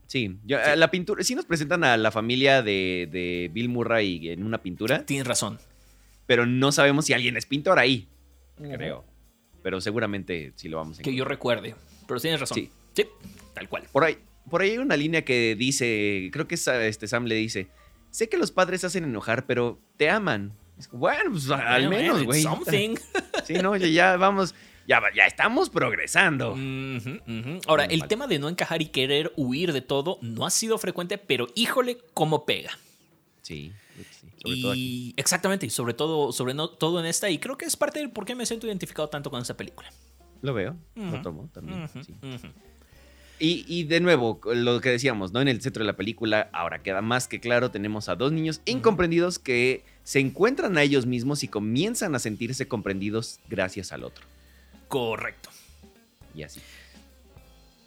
[0.06, 4.62] Sí, eh, la pintura, sí nos presentan a la familia de, Bill Murray en una
[4.62, 5.04] pintura.
[5.04, 5.58] Tienes razón.
[6.26, 8.06] Pero no sabemos si alguien es pintor ahí.
[8.56, 9.04] Creo.
[9.60, 11.12] Pero seguramente sí lo vamos a encontrar.
[11.12, 11.74] Que yo recuerde.
[12.06, 12.54] Pero tienes razón.
[12.54, 12.70] Sí.
[12.92, 13.08] Sí,
[13.54, 13.88] tal cual.
[13.90, 17.66] Por ahí, por ahí hay una línea que dice, creo que este Sam le dice,
[18.12, 20.52] sé que los padres hacen enojar, pero te aman.
[20.92, 22.44] Bueno, pues al menos, güey.
[23.44, 24.54] Sí, no, ya, vamos,
[24.86, 26.56] ya, ya estamos progresando.
[27.66, 31.18] Ahora, el tema de no encajar y querer huir de todo no ha sido frecuente,
[31.18, 32.70] pero híjole, cómo pega.
[33.42, 33.72] Sí.
[34.44, 38.10] y exactamente, y sobre todo, sobre todo en esta, y creo que es parte del
[38.10, 39.90] por qué me siento identificado tanto con esta película.
[40.42, 41.88] Lo veo, lo tomo también.
[41.88, 42.14] sí.
[43.38, 45.40] Y, de nuevo, lo que decíamos, ¿no?
[45.40, 48.62] En el centro de la película, ahora queda más que claro, tenemos a dos niños
[48.64, 54.24] incomprendidos que se encuentran a ellos mismos y comienzan a sentirse comprendidos gracias al otro.
[54.88, 55.50] Correcto.
[56.34, 56.60] Y así.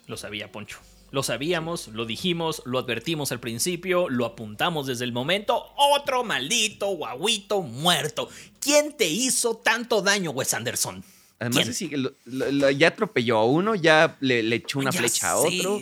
[0.06, 0.78] Lo sabía, Poncho.
[1.10, 5.72] Lo sabíamos, lo dijimos, lo advertimos al principio, lo apuntamos desde el momento.
[5.76, 8.28] Otro maldito guaguito muerto.
[8.60, 11.02] ¿Quién te hizo tanto daño, Wes Anderson?
[11.38, 11.78] Además,
[12.76, 15.80] ya atropelló a uno, ya le, echó una flecha a otro.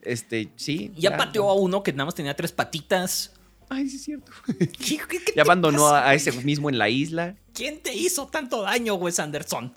[0.00, 0.92] Este, sí.
[0.96, 3.33] Ya, pateó a uno que nada más tenía tres patitas.
[3.74, 4.32] Ay, sí es cierto.
[5.34, 7.34] ya abandonó a, ese mismo en la isla.
[7.52, 9.74] ¿Quién te hizo tanto daño, Wes Anderson?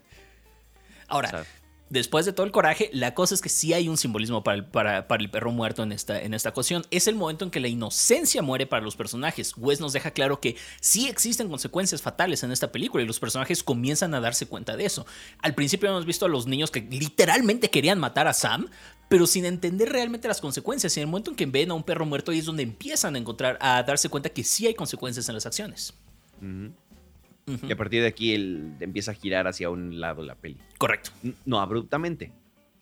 [1.07, 1.45] Ahora,
[1.89, 4.65] después de todo el coraje, la cosa es que sí hay un simbolismo para el,
[4.65, 6.85] para, el perro muerto en esta, en esta ocasión.
[6.91, 9.53] Es el momento en que la inocencia muere para los personajes.
[9.57, 13.63] Wes nos deja claro que sí existen consecuencias fatales en esta película y los personajes
[13.63, 15.07] comienzan a darse cuenta de eso.
[15.41, 18.69] Al principio hemos visto a los niños que literalmente querían matar a Sam,
[19.09, 20.95] pero sin entender realmente las consecuencias.
[20.95, 23.15] Y en el momento en que ven a un perro muerto, ahí es donde empiezan
[23.15, 25.93] a encontrar, a darse cuenta que sí hay consecuencias en las acciones.
[26.41, 30.57] Y a partir de aquí él empieza a girar hacia un lado la peli.
[30.77, 31.11] Correcto.
[31.45, 32.31] No abruptamente.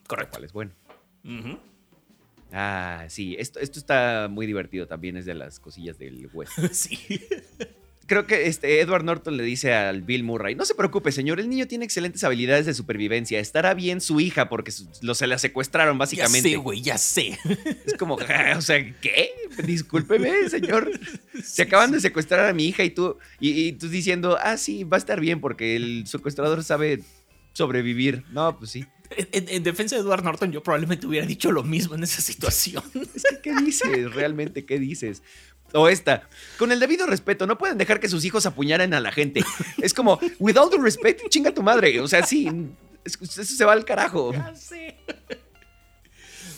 [0.07, 0.31] Correcto.
[0.31, 0.71] Cual es bueno.
[2.51, 6.61] Ah, sí, esto, esto está muy divertido también, es de las cosillas del hueso.
[6.71, 6.99] sí
[8.05, 11.49] creo que este Edward Norton le dice al Bill Murray, no se preocupe, señor, el
[11.49, 15.97] niño tiene excelentes habilidades de supervivencia, estará bien su hija porque lo, se la secuestraron
[15.97, 16.49] básicamente.
[16.49, 17.39] Ya sé, güey, ya sé.
[17.85, 18.15] Es como,
[18.57, 19.31] o sea, ¿qué?
[19.65, 20.91] Discúlpeme, señor.
[21.43, 24.97] Se acaban de secuestrar a mi hija y tú, y, tú diciendo, ah, sí, va
[24.97, 27.01] a estar bien porque el secuestrador sabe
[27.53, 28.23] sobrevivir.
[28.31, 28.85] No, pues sí.
[29.31, 32.83] En, defensa de Edward Norton, yo probablemente hubiera dicho lo mismo en esa situación.
[33.13, 34.13] Es que, ¿qué dices?
[34.13, 35.21] Realmente, ¿qué dices?
[35.73, 39.11] O esta, con el debido respeto, no pueden dejar que sus hijos apuñaren a la
[39.11, 39.43] gente.
[39.81, 41.99] Es como, with all due respect, chinga tu madre.
[41.99, 42.49] O sea, sí,
[43.03, 44.31] eso se va al carajo.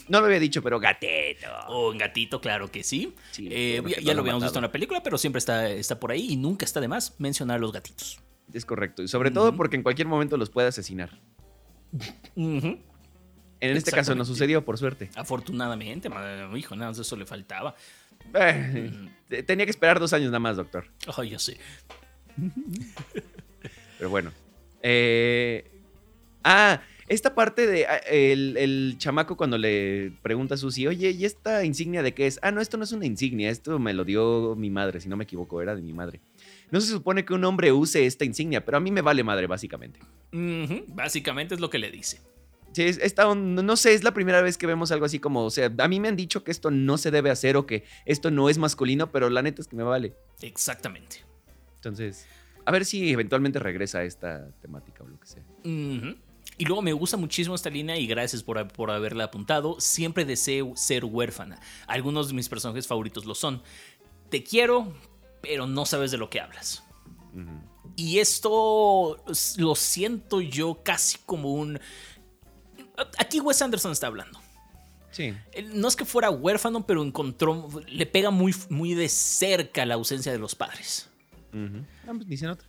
[0.08, 1.48] No lo había dicho, pero gatito.
[1.68, 3.14] O un gatito, claro que sí.
[3.40, 6.36] Eh, ya, lo habíamos visto en la película, pero siempre está, está por ahí y
[6.38, 8.20] nunca está de más mencionar a los gatitos.
[8.54, 9.04] Es correcto.
[9.04, 11.20] Y sobre todo porque en cualquier momento los puede asesinar.
[12.36, 15.10] En este caso no sucedió, por suerte.
[15.16, 16.10] Afortunadamente,
[16.56, 17.76] hijo, nada más eso le faltaba.
[18.34, 20.86] Eh, tenía que esperar dos años nada más, doctor.
[21.16, 21.58] Ay, ya sé.
[23.98, 24.32] Pero bueno.
[24.82, 25.70] Eh,
[26.44, 31.64] ah, esta parte de ah, el, chamaco cuando le pregunta a Susi, oye, ¿y esta
[31.64, 32.40] insignia de qué es?
[32.42, 35.18] Ah, no, esto no es una insignia, esto me lo dio mi madre, si no
[35.18, 36.22] me equivoco, era de mi madre.
[36.70, 39.48] No se supone que un hombre use esta insignia, pero a mí me vale madre,
[39.48, 40.00] básicamente.
[40.88, 42.20] Básicamente es lo que le dice.
[42.78, 45.74] Sí, esta, no sé, es la primera vez que vemos algo así como, o sea,
[45.80, 48.50] a mí me han dicho que esto no se debe hacer o que esto no
[48.50, 50.14] es masculino, pero la neta es que me vale.
[50.44, 51.26] Exactamente.
[51.78, 52.28] Entonces,
[52.68, 55.44] A ver si eventualmente regresa a esta temática o lo que sea.
[55.64, 59.80] Y luego me gusta muchísimo esta línea y gracias por, por haberla apuntado.
[59.80, 61.60] Siempre deseo ser huérfana.
[61.88, 63.64] Algunos de mis personajes favoritos lo son.
[64.30, 64.94] Te quiero,
[65.42, 66.84] pero no sabes de lo que hablas.
[67.96, 69.24] Y esto
[69.58, 71.80] lo siento yo casi como un...
[73.18, 74.40] Aquí Wes Anderson está hablando.
[75.12, 75.34] Sí.
[75.74, 77.70] No es que fuera huérfano, pero encontró...
[77.88, 81.10] Le pega muy, muy de cerca la ausencia de los padres.
[81.54, 81.84] Ujú.
[82.08, 82.64] Ah, pues ni se nota.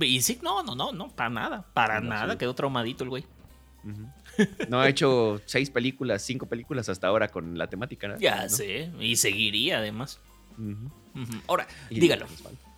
[0.00, 1.64] Y sí, no, no, no, no, para nada.
[1.72, 2.32] Para No, nada.
[2.32, 2.38] sí.
[2.38, 3.24] Quedó traumadito el güey.
[3.84, 4.08] Ujú.
[4.68, 8.08] No ha hecho seis películas, cinco películas hasta ahora con la temática.
[8.08, 8.18] ¿no?
[8.18, 8.48] Ya ¿No?
[8.48, 8.90] sé.
[8.98, 10.18] Y seguiría además.
[10.58, 10.90] Ujú.
[11.46, 12.26] Ahora, Y dígalo.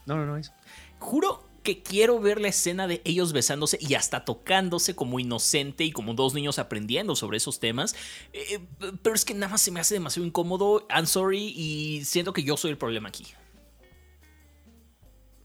[0.04, 0.52] No, no, no, eso.
[0.98, 5.90] Juro que quiero ver la escena de ellos besándose y hasta tocándose como inocente y
[5.90, 7.96] como dos niños aprendiendo sobre esos temas.
[8.32, 8.60] Eh,
[9.02, 10.86] pero es que nada más se me hace demasiado incómodo.
[10.88, 13.24] I'm sorry y siento que yo soy el problema aquí.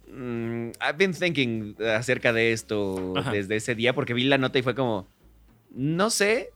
[0.07, 3.31] Mm, I've been thinking acerca de esto Ajá.
[3.31, 5.07] desde ese día porque vi la nota y fue como,
[5.71, 6.51] no sé,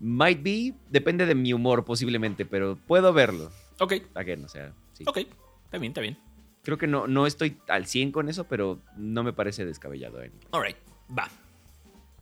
[0.00, 3.52] might be, depende de mi humor posiblemente, pero puedo verlo.
[3.78, 5.04] Ok, Again, o sea, sí.
[5.06, 5.18] ok.
[5.66, 6.18] Está bien, está bien.
[6.62, 10.22] Creo que no, no estoy al 100 con eso, pero no me parece descabellado.
[10.22, 10.30] eh.
[10.52, 10.76] Alright,
[11.16, 11.28] va.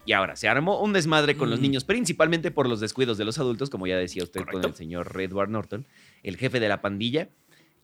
[0.05, 1.63] Y ahora, se armó un desmadre con los Mm.
[1.63, 5.13] niños, principalmente por los descuidos de los adultos, como ya decía usted con el señor
[5.21, 5.85] Edward Norton,
[6.23, 7.29] el jefe de la pandilla,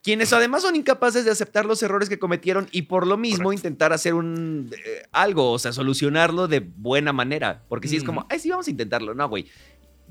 [0.02, 3.52] quienes además son incapaces de aceptar los errores que cometieron y por lo mismo Correcto.
[3.60, 7.62] intentar hacer un eh, algo, o sea, solucionarlo de buena manera.
[7.68, 8.28] Porque si es como, Ujú.
[8.30, 9.14] ay, sí, vamos a intentarlo.
[9.14, 9.46] No, güey.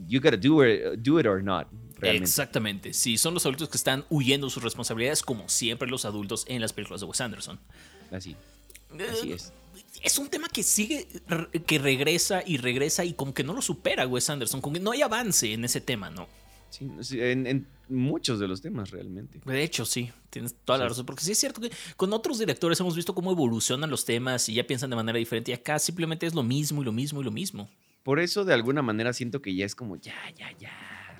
[0.08, 1.67] You gotta do it, do it or not.
[2.04, 2.30] Realmente.
[2.30, 2.94] Exactamente.
[2.94, 6.62] Sí, son los adultos que están huyendo de sus responsabilidades, como siempre los adultos en
[6.62, 7.60] las películas de Wes Anderson.
[8.12, 8.36] Así,
[9.10, 9.52] así Eh, es.
[10.04, 11.08] Es un tema que sigue,
[11.66, 14.92] que regresa y regresa y como que no lo supera Wes Anderson, como que no
[14.92, 16.28] hay avance en ese tema, ¿no?
[16.70, 19.39] Sí, sí, en, en muchos de los temas, realmente.
[19.46, 20.89] De hecho, sí, tienes toda la Sí.
[20.89, 24.50] razón, porque sí es cierto que con otros directores hemos visto cómo evolucionan los temas
[24.50, 27.22] y ya piensan de manera diferente y acá simplemente es lo mismo y lo mismo
[27.22, 27.70] y lo mismo.
[28.04, 30.72] Por eso, de alguna manera, siento que ya es como, ya, ya, ya.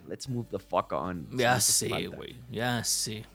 [0.08, 1.28] Let's move the fuck on.
[1.32, 3.26] Ya hace sé, güey, ya sé.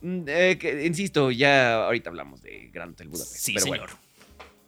[0.00, 3.36] Mm, eh, que- insisto, ya ahorita hablamos de Grand Hotel Budapest.
[3.36, 3.78] Sí, pero señor.
[3.90, 4.02] bueno.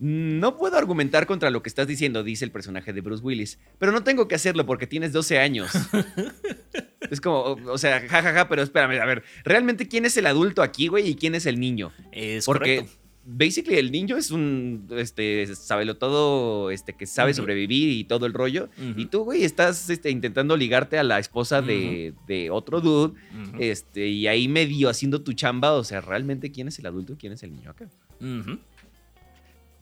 [0.01, 3.59] No puedo argumentar contra lo que estás diciendo, dice el personaje de Bruce Willis.
[3.79, 5.71] Pero no tengo que hacerlo porque tienes 12 años.
[7.11, 10.63] es como, o, o sea, jajaja, pero espérame, a ver, ¿realmente quién es el adulto
[10.63, 11.09] aquí, güey?
[11.09, 11.93] ¿Y quién es el niño?
[12.13, 13.04] Es Porque, correcto.
[13.25, 18.33] Basically, el niño es un, este, sabelo todo, este, que sabe sobrevivir y todo el
[18.33, 18.69] rollo.
[18.97, 23.15] Y tú, güey, estás este, intentando ligarte a la esposa de, de otro dude.
[23.59, 27.17] Este, y ahí medio haciendo tu chamba, o sea, realmente quién es el adulto y
[27.17, 27.89] quién es el niño acá.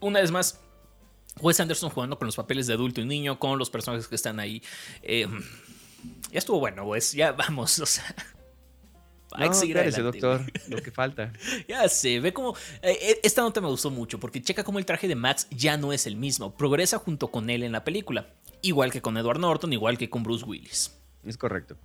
[0.01, 0.61] Una vez más,
[1.41, 4.41] Wes Anderson jugando con los papeles de adulto y niño, con los personajes que están
[4.41, 4.63] ahí.
[5.03, 5.27] Eh,
[6.31, 7.13] ya estuvo bueno, Wes.
[7.13, 8.05] Ya vamos, o sea.
[9.35, 10.71] Hay que No, seguir espérese, adelante, doctor, güey.
[10.77, 11.33] lo que falta.
[11.69, 12.57] Ya sé, ve como.
[12.83, 15.77] eh, eh, esta nota me gustó mucho porque checa cómo el traje de Max ya
[15.77, 16.55] no es el mismo.
[16.57, 18.27] Progresa junto con él en la película.
[18.63, 20.97] Igual que con Edward Norton, igual que con Bruce Willis.
[21.25, 21.77] Es correcto.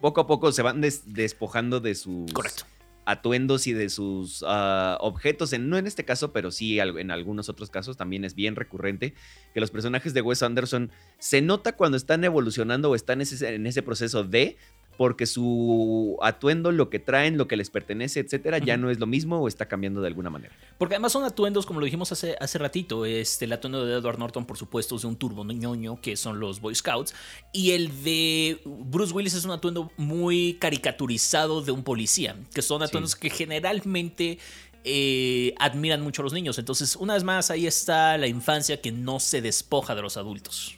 [0.00, 2.64] Poco a poco se van des- despojando de sus Correcto.
[3.04, 5.52] atuendos y de sus ah, objetos.
[5.52, 9.14] En, no en este caso, pero sí en algunos otros casos también es bien recurrente
[9.52, 13.54] que los personajes de Wes Anderson se nota cuando están evolucionando o están en ese,
[13.54, 14.56] en ese proceso de
[15.00, 19.06] porque su atuendo, lo que traen, lo que les pertenece, etcétera, ya no es lo
[19.06, 20.54] mismo o está cambiando de alguna manera.
[20.76, 23.06] Porque además son atuendos, como lo dijimos hace, hace ratito.
[23.06, 26.38] Este, el atuendo de Edward Norton, por supuesto, es de un turbo ñoño, que son
[26.38, 27.14] los Boy Scouts.
[27.50, 32.82] Y el de Bruce Willis es un atuendo muy caricaturizado de un policía, que son
[32.82, 34.38] atuendos que generalmente
[34.84, 36.58] eh, admiran mucho a los niños.
[36.58, 40.76] Entonces, una vez más, ahí está la infancia que no se despoja de los adultos.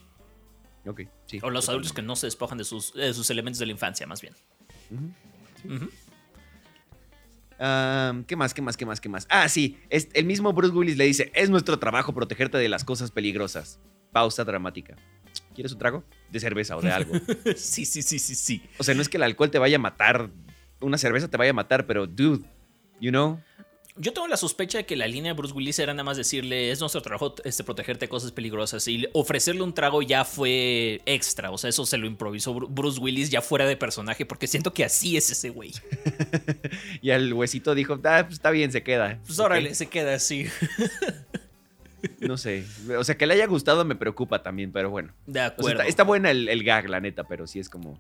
[0.87, 1.39] Ok, sí.
[1.43, 4.07] O los adultos que no se despojan de sus, de sus elementos de la infancia,
[4.07, 4.35] más bien.
[8.27, 8.55] ¿Qué más?
[8.55, 8.77] ¿Qué más?
[8.77, 9.01] ¿Qué más?
[9.01, 9.27] ¿Qué más?
[9.31, 9.79] Ah, sí.
[9.91, 13.79] es- el mismo Bruce Willis le dice: Es nuestro trabajo protegerte de las cosas peligrosas.
[14.13, 14.97] Pausa dramática.
[15.55, 16.05] ¿Quieres un trago?
[16.31, 17.15] De cerveza o de algo.
[17.57, 18.63] sí, sí, sí, sí, sí.
[18.79, 20.31] O sea, no es que el alcohol te vaya a matar.
[20.81, 22.45] Una cerveza te vaya a matar, pero, dude,
[23.01, 23.41] you know.
[23.97, 26.71] Yo tengo la sospecha de que la línea de Bruce Willis era nada más decirle,
[26.71, 31.51] es nuestro trabajo este, protegerte de cosas peligrosas y ofrecerle un trago ya fue extra,
[31.51, 34.73] o sea, eso se lo improvisó Bru- Bruce Willis ya fuera de personaje, porque siento
[34.73, 35.73] que así es ese güey.
[37.03, 39.19] Y el huesito dijo: ah, pues está bien, se queda.
[39.27, 40.47] Pues órale, se queda así.
[42.19, 42.65] No sé.
[42.99, 45.13] O sea, que le haya gustado me preocupa también, pero bueno.
[45.27, 45.71] De O sea, acuerdo.
[45.81, 47.97] está, está buena el, el gag, la neta, pero sí es como.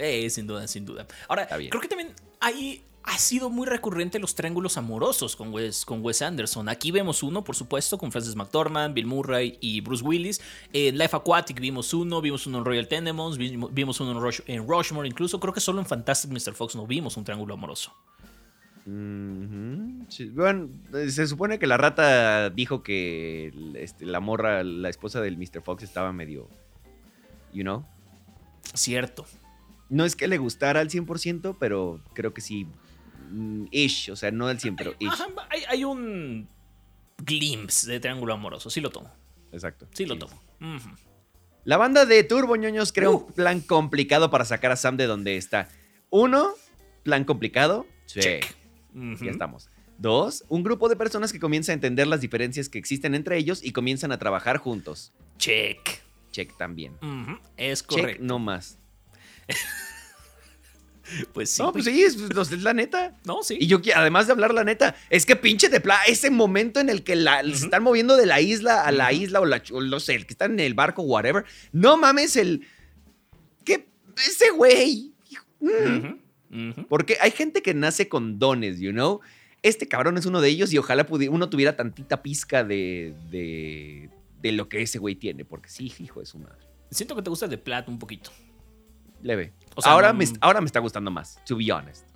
[0.00, 1.06] Eh, sin duda, sin duda.
[1.28, 6.02] Ahora, creo que también hay, ha sido muy recurrente los triángulos amorosos con Wes, con
[6.04, 6.68] Wes Anderson.
[6.68, 10.40] Aquí vemos uno, por supuesto, con Frances McDormand, Bill Murray y Bruce Willis.
[10.72, 14.66] En Life Aquatic vimos uno, vimos uno en Royal Tenenbaums, vimos, uno en, Rush- en
[14.66, 15.06] Rushmore.
[15.08, 16.54] Incluso creo que solo en Fantastic Mr.
[16.54, 17.92] Fox no vimos un triángulo amoroso.
[20.08, 20.68] Sí, Bueno,
[21.08, 25.62] se supone que la rata dijo que este, la morra, la esposa del Mr.
[25.62, 26.48] Fox estaba medio,
[27.52, 27.84] you know.
[28.74, 29.26] Cierto.
[29.90, 32.66] No es que le gustara al 100%, pero creo que sí,
[33.30, 35.08] mm, ish, o sea, no al 100, pero ish.
[35.12, 36.48] Ajá, hay, hay un
[37.18, 38.70] glimpse de triángulo amoroso.
[38.70, 39.12] Sí lo tomo.
[39.52, 39.86] Exacto.
[39.92, 40.40] Sí lo tomo.
[41.64, 43.16] La banda de Turbo Ñoños crea Uh.
[43.26, 45.68] un plan complicado para sacar a Sam de donde está.
[46.08, 46.52] Uno,
[47.02, 47.86] plan complicado.
[48.06, 48.20] Sí.
[48.20, 48.54] Check.
[48.94, 49.24] Ujú.
[49.24, 49.68] Ya estamos.
[49.98, 53.62] Dos, un grupo de personas que comienza a entender las diferencias que existen entre ellos
[53.62, 55.12] y comienzan a trabajar juntos.
[55.36, 56.00] Check.
[56.32, 56.96] Check también.
[57.56, 58.24] Es Check correcto.
[58.24, 58.78] no más.
[61.32, 61.60] Pues sí.
[61.62, 63.18] no, pues sí, es, es la neta.
[63.24, 63.56] No, sí.
[63.60, 66.88] Y yo, además de hablar la neta, es que pinche de pla, ese momento en
[66.88, 69.80] el que la- se están moviendo de la isla a la isla o, la, o
[69.80, 71.44] no sé, el que están en el barco, whatever.
[71.72, 72.64] No mames, el.
[73.64, 73.88] ¿Qué?
[74.24, 75.12] Ese güey.
[75.58, 76.82] Mm.
[76.88, 79.20] Porque hay gente que nace con dones, you know.
[79.62, 84.10] Este cabrón es uno de ellos y ojalá uno tuviera tantita pizca de, de,
[84.40, 85.44] de lo que ese güey tiene.
[85.44, 86.58] Porque sí, hijo de su madre.
[86.90, 88.30] Siento que te gusta de Plat un poquito.
[89.22, 89.52] Leve.
[89.76, 92.06] O sea, ahora, no- me, ahora me está gustando más, to be honest.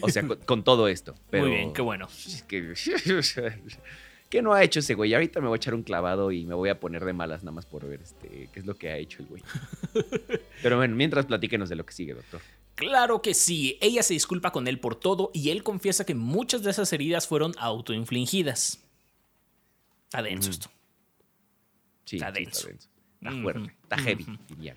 [0.00, 1.14] O sea, con, con todo esto.
[1.30, 2.08] Pero, Muy bien, qué bueno.
[2.48, 2.74] que-
[4.28, 5.12] ¿Qué no ha hecho ese güey?
[5.12, 7.52] Ahorita me voy a echar un clavado y me voy a poner de malas nada
[7.52, 9.42] más por ver este, qué es lo que ha hecho el güey.
[10.62, 12.40] Pero bueno, mientras platíquenos de lo que sigue, doctor.
[12.74, 16.62] Claro que sí, ella se disculpa con él por todo y él confiesa que muchas
[16.62, 18.82] de esas heridas fueron autoinfligidas.
[20.04, 20.70] Está denso esto.
[22.06, 22.58] Sí, Está sí, denso.
[22.60, 22.88] está denso.
[23.20, 24.36] Está Ujú, fuerte, está heavy, ujú.
[24.48, 24.76] dirían.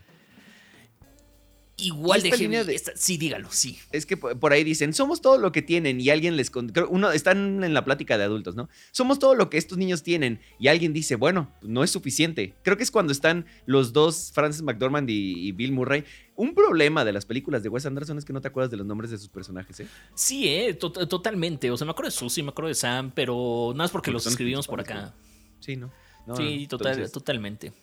[1.77, 2.47] Igual de esta heavy.
[2.47, 3.77] línea de- esta- sí, dígalo, sí.
[3.91, 6.49] Es que por ahí dicen, somos todo lo que tienen y alguien les...
[6.49, 8.69] con- Uno, están en la plática de adultos, ¿no?
[8.91, 12.53] Somos todo lo que estos niños tienen y alguien dice, bueno, no es suficiente.
[12.63, 16.05] Creo que es cuando están los dos, Francis McDormand y, y Bill Murray.
[16.37, 18.85] Un problema de las películas de Wes Anderson es que no te acuerdas de los
[18.85, 19.87] nombres de sus personajes, ¿eh?
[20.15, 21.71] Sí, eh, to- totalmente.
[21.71, 24.11] O sea, me acuerdo de Susie, me acuerdo de Sam, pero no es porque Porque
[24.11, 25.13] los escribimos por acá.
[25.59, 25.91] Sí, ¿no?
[26.25, 26.67] No, sí, no.
[26.69, 27.73] total, Entonces, totalmente.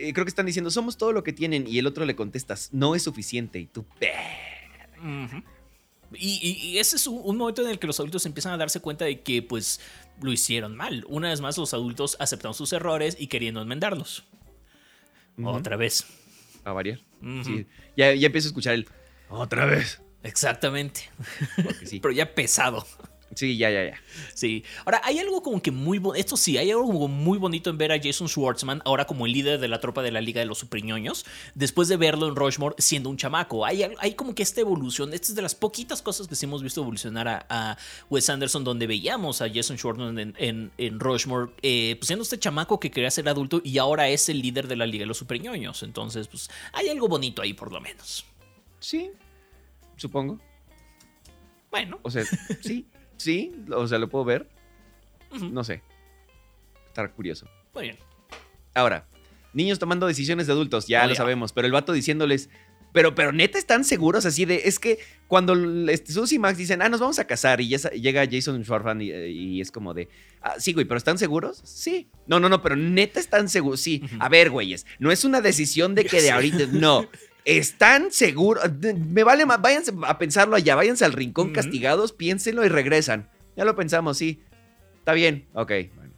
[0.00, 2.68] Eh, creo que están diciendo, somos todo lo que tienen y el otro le contestas,
[2.72, 3.58] no es suficiente.
[3.60, 3.84] Y tú.
[6.16, 8.56] Y, y- y ese es un, un momento en el que los adultos empiezan a
[8.56, 9.80] darse cuenta de que pues
[10.22, 11.04] lo hicieron mal.
[11.08, 14.24] Una vez más los adultos aceptaron sus errores y queriendo enmendarlos.
[15.42, 16.04] Otra vez.
[16.64, 17.00] A variar.
[17.44, 17.66] Sí.
[17.96, 18.86] Ya, ya empiezo a escuchar el,
[19.28, 20.00] otra vez.
[20.22, 21.10] Exactamente.
[21.84, 21.98] Sí.
[22.02, 22.86] Pero ya pesado.
[23.34, 24.00] Sí, ya, ya, ya.
[24.34, 24.64] Sí.
[24.84, 26.20] Ahora, hay algo como que muy bonito.
[26.20, 29.32] Esto sí, hay algo como muy bonito en ver a Jason Schwartzman ahora como el
[29.32, 32.74] líder de la tropa de la Liga de los Supriñoños, después de verlo en Rushmore
[32.78, 33.64] siendo un chamaco.
[33.66, 35.12] Hay, hay como que esta evolución.
[35.14, 37.78] Esta es de las poquitas cosas que sí hemos visto evolucionar a, a
[38.10, 42.38] Wes Anderson, donde veíamos a Jason Schwartzman en, en- en Rushmore, eh, pues siendo este
[42.38, 45.18] chamaco que quería ser adulto y ahora es el líder de la Liga de los
[45.18, 45.82] Supriñoños.
[45.82, 48.24] Entonces, pues hay algo bonito ahí, por lo menos.
[48.78, 49.10] Sí,
[49.96, 50.38] supongo.
[51.70, 51.98] Bueno.
[52.02, 52.22] O sea,
[52.60, 54.48] sí, sí, o sea, lo puedo ver.
[55.50, 55.82] No sé.
[56.88, 57.46] Está curioso.
[57.74, 57.96] Muy bien.
[58.74, 59.06] Ahora,
[59.52, 61.16] niños tomando decisiones de adultos, ya Oh, lo ya.
[61.16, 62.50] sabemos, pero el vato diciéndoles,
[62.92, 65.54] pero, pero neta están seguros así de, es que cuando
[65.90, 69.00] este, Sus y Max dicen, ah, nos vamos a casar y ya llega Jason Schwartzman
[69.02, 70.08] y, y es como de,
[70.40, 71.60] ah, sí, güey, pero ¿están seguros?
[71.64, 72.08] Sí.
[72.28, 74.02] No, no, no, pero neta están seguros, sí.
[74.20, 77.08] A ver, güeyes, no es una decisión de que de ahorita, no.
[77.44, 82.68] Están seguros, me vale más, váyanse a pensarlo allá, váyanse al rincón castigados, piénsenlo y
[82.68, 83.30] regresan.
[83.56, 84.42] Ya lo pensamos, sí.
[84.98, 85.72] Está bien, ok.
[85.94, 86.14] Bueno,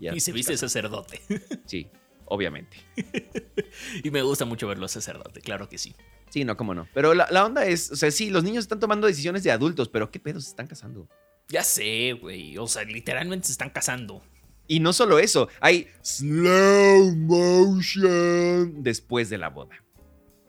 [0.00, 1.20] ya y se viste sacerdote.
[1.66, 1.88] Sí,
[2.26, 2.76] obviamente.
[4.04, 5.94] y me gusta mucho verlo sacerdote, claro que sí.
[6.30, 6.86] Sí, no, cómo no.
[6.94, 9.88] Pero la, la onda es, o sea, sí, los niños están tomando decisiones de adultos,
[9.88, 11.08] pero ¿qué pedos se están casando?
[11.48, 12.56] Ya sé, güey.
[12.58, 14.22] O sea, literalmente se están casando.
[14.68, 19.74] Y no solo eso, hay slow motion después de la boda.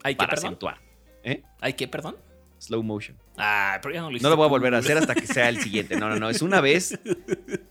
[0.03, 0.45] ¿Hay que, perdón?
[0.45, 0.81] acentuar.
[1.23, 1.43] ¿Eh?
[1.59, 2.17] ¿Hay que, perdón?
[2.59, 3.17] Slow motion.
[3.37, 5.25] Ah, pero ya no lo No hiciste lo voy a volver a hacer hasta que
[5.25, 5.97] sea el siguiente.
[5.97, 6.29] No, no, no.
[6.29, 6.99] Es una vez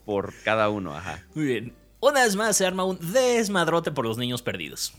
[0.04, 0.96] por cada uno.
[0.96, 1.24] Ajá.
[1.34, 1.74] Muy bien.
[2.00, 4.94] Una vez más se arma un desmadrote por los niños perdidos.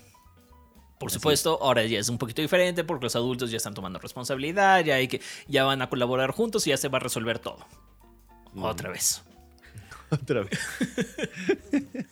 [0.99, 3.97] Por Así supuesto, ahora ya es un poquito diferente porque los adultos ya están tomando
[3.97, 7.39] responsabilidad, ya hay que ya van a colaborar juntos y ya se va a resolver
[7.39, 7.65] todo.
[8.53, 8.63] Mm.
[8.63, 9.23] Otra vez.
[10.11, 10.59] Otra vez.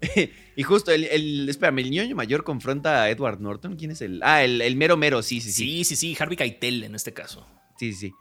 [0.56, 1.48] y justo el, el.
[1.48, 3.76] Espérame, el ñoño mayor confronta a Edward Norton.
[3.76, 4.20] ¿Quién es el.?
[4.22, 5.64] Ah, el, el mero mero, sí, sí, sí.
[5.64, 7.46] Sí, sí, sí, Harvey Keitel en este caso.
[7.78, 8.12] Sí, sí, sí.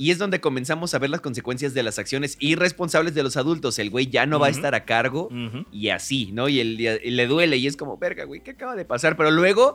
[0.00, 3.80] Y es donde comenzamos a ver las consecuencias de las acciones irresponsables de los adultos.
[3.80, 5.28] El güey ya no va a estar a cargo
[5.72, 6.48] y así, ¿no?
[6.48, 9.16] Y, el- y le duele y es como, verga, güey, ¿qué acaba de pasar?
[9.16, 9.74] Pero luego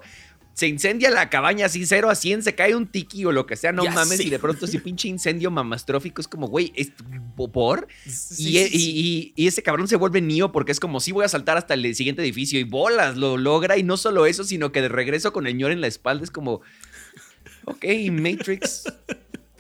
[0.54, 3.56] se incendia la cabaña así, 0 a 100, se cae un tiki o lo que
[3.56, 4.20] sea, no Ya mames.
[4.20, 6.92] Y de pronto ese pinche incendio mamastrófico es como, güey, ¿es
[7.52, 7.88] por?
[8.06, 11.26] Sí, y, e- sí, y- ese cabrón se vuelve Neo porque es como, sí voy
[11.26, 13.78] a saltar hasta el siguiente edificio y bolas, lo logra.
[13.78, 16.30] Y no solo eso, sino que de regreso con el ñor en la espalda es
[16.32, 16.62] como,
[17.66, 18.84] ok, Matrix.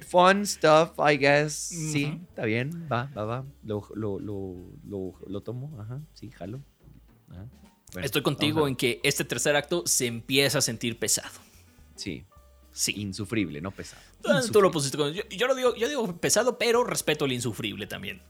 [0.07, 1.53] fun stuff, I guess.
[1.53, 3.45] Sí, está bien, va, va, va.
[3.63, 4.55] Lo, lo, lo,
[4.87, 6.61] lo, lo tomo, ajá, sí, jalo.
[7.31, 7.47] Ajá.
[7.93, 11.39] Bueno, Estoy contigo en que este tercer acto se empieza a sentir pesado.
[11.95, 12.25] Sí,
[12.71, 12.93] Sí.
[12.97, 14.01] insufrible, no pesado.
[14.25, 15.13] Ah, Tú lo pusiste con.
[15.13, 18.21] Yo, yo lo digo, yo digo pesado, pero respeto el insufrible también.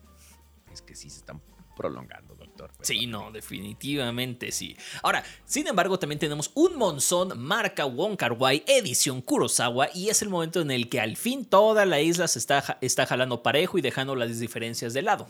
[0.72, 1.42] Es que sí se están
[1.78, 2.70] prolongando, doctor.
[2.82, 4.76] Sí, no, definitivamente sí.
[5.02, 10.22] Ahora, sin embargo, también tenemos un monzón marca Wong Kar Wai edición Kurosawa y es
[10.22, 13.78] el momento en el que al fin toda la isla se está, está jalando parejo
[13.78, 15.28] y dejando las diferencias de lado.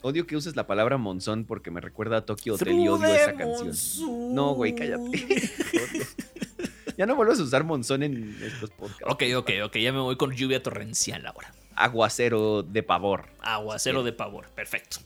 [0.00, 3.34] Odio que uses la palabra monzón porque me recuerda a Tokyo Hotel y odio esa
[3.34, 4.34] canción.
[4.34, 5.50] No, güey, cállate.
[6.98, 9.04] Ya no vuelvas a usar monzón en estos podcasts.
[9.06, 11.54] Ok, ok, ok, ya me voy con lluvia torrencial ahora.
[11.76, 13.26] Aguacero de pavor.
[13.38, 14.98] Aguacero de pavor, perfecto.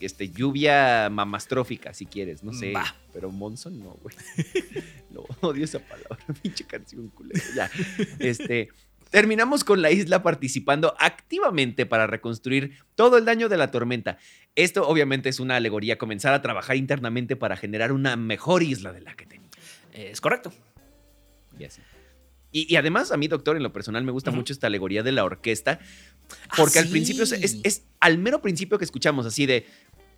[0.00, 2.72] Este, lluvia mamastrófica, si quieres, no sé.
[3.12, 4.16] Pero monzón no, güey.
[5.10, 6.18] No, odio esa palabra.
[6.42, 7.40] Pinche canción culera.
[7.54, 7.70] Ya.
[8.18, 8.70] Este.
[9.10, 14.18] Terminamos con la isla participando activamente para reconstruir todo el daño de la tormenta.
[14.54, 19.00] Esto obviamente es una alegoría comenzar a trabajar internamente para generar una mejor isla de
[19.02, 19.48] la que tenía.
[19.92, 20.52] Es correcto.
[21.58, 21.80] Y así.
[22.52, 25.12] Y, y además, a mí, doctor, en lo personal me gusta mucho esta alegoría de
[25.12, 25.78] la orquesta,
[26.56, 27.36] porque Ah, al principio es, sí.
[27.42, 29.66] es- es al mero principio que escuchamos así de,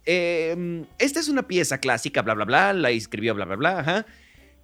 [0.07, 4.07] eh, esta es una pieza clásica, bla, bla, bla, la escribió, bla, bla, bla, ajá.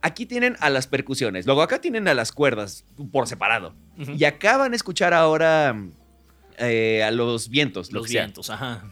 [0.02, 3.74] Aquí tienen a las percusiones, luego acá tienen a las cuerdas por separado.
[3.96, 5.76] Y acá van a escuchar ahora
[6.58, 8.22] eh, a los vientos, lo Los sea.
[8.22, 8.84] vientos, ajá.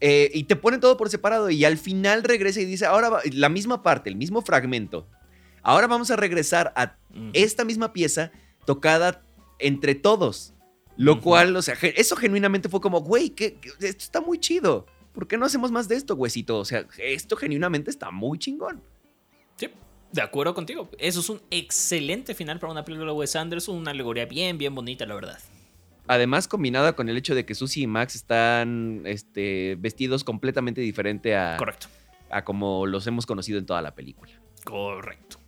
[0.00, 3.20] Eh, y te ponen todo por separado y al final regresa y dice, ahora va-
[3.32, 5.06] la misma parte, el mismo fragmento.
[5.62, 6.96] Ahora vamos a regresar a
[7.34, 8.30] esta misma pieza
[8.64, 9.22] tocada
[9.58, 10.54] entre todos.
[10.96, 14.86] Lo cual, o sea, eso genuinamente fue como, güey, que, esto está muy chido.
[15.12, 16.58] ¿Por qué no hacemos más de esto, huesito?
[16.58, 18.82] O sea, esto genuinamente está muy chingón.
[20.12, 20.90] De acuerdo contigo.
[20.98, 24.74] Eso es un excelente final para una película de Wes Anderson, una alegoría bien, bien
[24.74, 25.38] bonita, la verdad.
[26.08, 31.36] Además, combinada con el hecho de que Susie y Max están este, vestidos completamente diferente
[31.36, 31.86] a, Correcto,
[32.30, 34.32] a como los hemos conocido en toda la película.
[34.64, 35.38] correcto.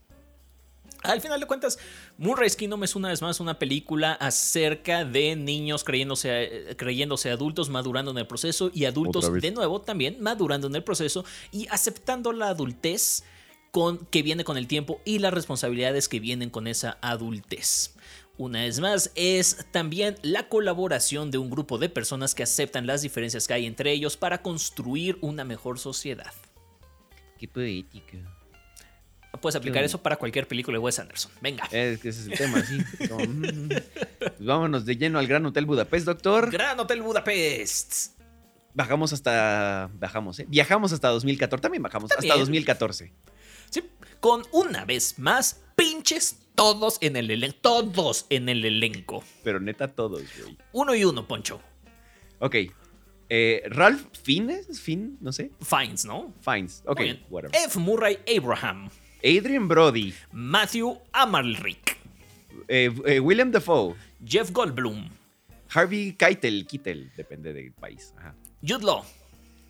[1.03, 1.81] Al final de cuentas,
[2.17, 7.71] Moonrise Kingdom es una vez más una película acerca de niños creyéndose, eh, creyéndose adultos,
[7.71, 12.33] madurando en el proceso y adultos de nuevo también madurando en el proceso y aceptando
[12.33, 13.25] la adultez
[13.73, 17.95] con, que viene con el tiempo y las responsabilidades que vienen con esa adultez.
[18.39, 23.03] Una vez más, es también la colaboración de un grupo de personas que aceptan las
[23.03, 26.33] diferencias que hay entre ellos para construir una mejor sociedad.
[27.39, 28.19] Qué poética.
[29.41, 31.33] Puedes aplicar eso para cualquier película de Wes Anderson.
[31.41, 31.65] Venga.
[31.73, 32.79] Es que ese es el tema, sí.
[33.09, 33.69] Como, mm.
[34.19, 36.51] Pues vámonos de lleno al Gran Hotel Budapest, doctor.
[36.51, 38.19] Gran Hotel Budapest.
[38.75, 39.91] Bajamos hasta.
[39.95, 40.47] Bajamos, ¿eh?
[40.49, 41.63] Viajamos hasta 2014.
[41.63, 42.39] También bajamos hasta También.
[42.39, 43.13] 2014.
[43.73, 43.83] Sí,
[44.21, 47.57] con una vez más, pinches todos en el elenco.
[47.63, 49.25] Todos en el elenco.
[49.43, 50.57] Pero neta, todos, güey.
[50.73, 51.61] Uno y uno, Poncho.
[52.39, 52.57] Ok.
[53.29, 55.51] Eh, Ralph Fiennes, Finn, no sé.
[55.63, 56.35] Fines, ¿no?
[56.43, 56.83] Fiennes.
[56.87, 57.01] Ok,
[57.31, 57.57] whatever.
[57.57, 57.79] F.
[57.79, 58.91] Murray Abraham.
[59.25, 60.13] Adrian Brody.
[60.33, 61.97] Matthew Amalric.
[62.69, 63.95] eh, eh, William Dafoe.
[64.23, 65.09] Jeff Goldblum.
[65.75, 68.13] Harvey Keitel, Kittel, depende del país.
[68.19, 68.35] Ajá.
[68.61, 69.03] Jude Law.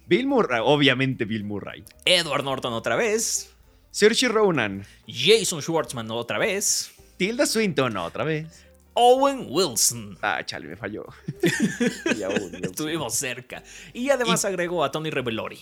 [0.09, 1.85] Bill Murray, obviamente Bill Murray.
[2.05, 3.52] Edward Norton otra vez.
[3.93, 4.87] Saoirse Ronan.
[5.07, 6.93] Jason Schwartzman otra vez.
[7.19, 8.65] Tilda Swinton, otra vez.
[8.95, 10.17] Owen Wilson.
[10.23, 11.05] Ah, chale, me falló.
[12.63, 13.63] Estuvimos cerca.
[13.93, 15.59] Y además agregó a Tony Revelori.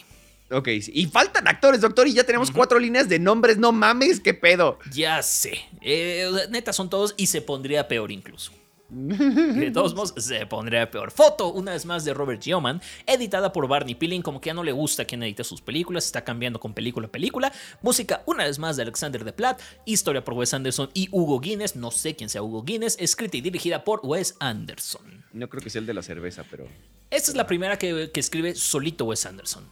[0.52, 0.92] Ok, sí.
[0.94, 4.78] y faltan actores, doctor, y ya tenemos cuatro líneas de nombres, no mames, qué pedo.
[4.92, 5.58] Ya sé.
[5.80, 8.52] Eh, neta son todos y se pondría peor incluso.
[8.92, 11.12] De todos modos, se pondría peor.
[11.12, 14.64] Foto, una vez más, de Robert Yeoman, editada por Barney Pilling, como que ya no
[14.64, 17.52] le gusta quien edita sus películas, está cambiando con película a película.
[17.82, 21.76] Música, una vez más, de Alexander de Platt, historia por Wes Anderson y Hugo Guinness,
[21.76, 25.24] no sé quién sea Hugo Guinness, escrita y dirigida por Wes Anderson.
[25.32, 26.66] No creo que sea el de la cerveza, pero
[27.10, 29.68] Esta es la primera que, que escribe solito Wes Anderson.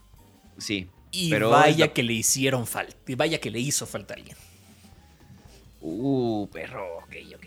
[0.58, 0.88] sí.
[1.10, 4.36] Y pero vaya la- que le hicieron falta, vaya que le hizo falta a alguien.
[5.80, 7.46] Uh, perro, ok, ok.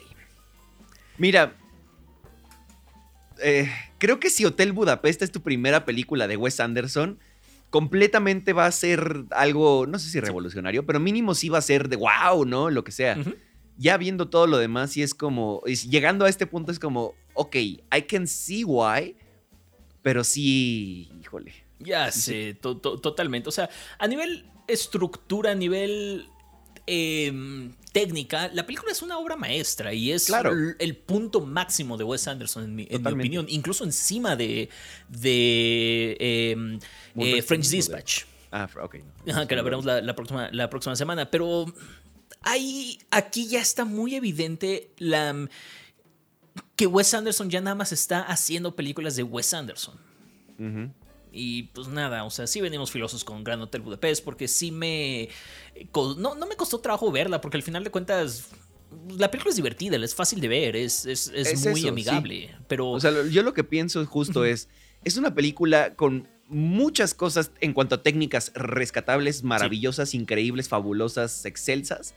[1.17, 1.55] Mira,
[3.43, 7.19] eh, creo que si Hotel Budapest es tu primera película de Wes Anderson,
[7.69, 11.87] completamente va a ser algo, no sé si revolucionario, pero mínimo sí va a ser
[11.89, 12.69] de wow, ¿no?
[12.69, 13.17] Lo que sea.
[13.77, 17.15] Ya viendo todo lo demás, sí es como, es- llegando a este punto es como,
[17.33, 19.15] ok, I can see why,
[20.01, 21.53] pero sí, híjole.
[21.79, 23.49] Ya sé, to- to- totalmente.
[23.49, 26.25] O sea, a nivel estructura, a nivel
[26.85, 30.53] em, técnica, la película es una obra maestra y es Claro.
[30.79, 33.21] el punto máximo de Wes Anderson, en mi, en mi Totalmente.
[33.23, 33.45] opinión.
[33.49, 34.69] Incluso encima de,
[35.09, 36.79] de em,
[37.15, 38.23] eh, French Dispatch.
[38.51, 38.95] Ah, ok.
[39.25, 39.33] no.
[39.33, 41.29] Ajá, que la veremos la, la próxima, la próxima semana.
[41.31, 41.65] Pero
[42.41, 45.47] ahí, aquí ya está muy evidente la
[46.75, 49.95] que Wes Anderson ya nada más está haciendo películas de Wes Anderson.
[51.31, 55.29] Y pues nada, o sea, sí venimos filosos con Gran Hotel Budapest porque sí me...
[56.17, 58.49] No, no me costó trabajo verla porque al final de cuentas
[59.17, 62.53] la película es divertida, es fácil de ver, es, es, muy amigable.
[62.67, 62.89] Pero.
[62.89, 64.67] O sea, yo lo que pienso justo es.
[65.03, 72.13] Es una película con muchas cosas en cuanto a técnicas rescatables, maravillosas, increíbles, fabulosas, excelsas.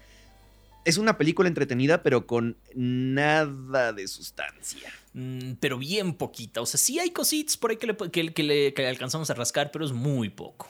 [0.84, 4.92] Es una película entretenida, pero con nada de sustancia.
[5.14, 6.60] Mm, pero bien poquita.
[6.60, 7.96] O sea, sí hay cositas por ahí que le,
[8.32, 10.68] que, le, que alcanzamos a rascar, pero es muy poco.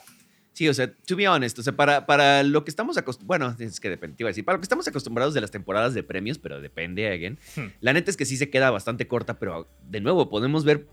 [0.53, 3.69] Sí, o sea, to be honest, o sea, para, para lo que estamos acostumbrados, bueno,
[3.69, 6.05] es que depende, iba a decir, para lo que estamos acostumbrados de las temporadas de
[6.05, 7.73] premios, pero depende, again, hmm.
[7.81, 10.87] la neta es que sí se queda bastante corta, pero de nuevo podemos ver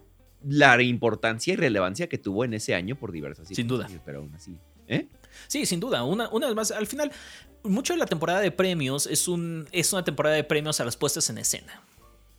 [0.44, 3.88] la importancia y relevancia que tuvo en ese año por diversas Sin duda.
[4.04, 5.08] Pero aún así, ¿eh?
[5.48, 6.04] Sí, sin duda.
[6.04, 7.12] Una, una vez más, al final,
[7.64, 10.98] mucho de la temporada de premios es, un, es una temporada de premios a las
[10.98, 11.84] puestas en escena.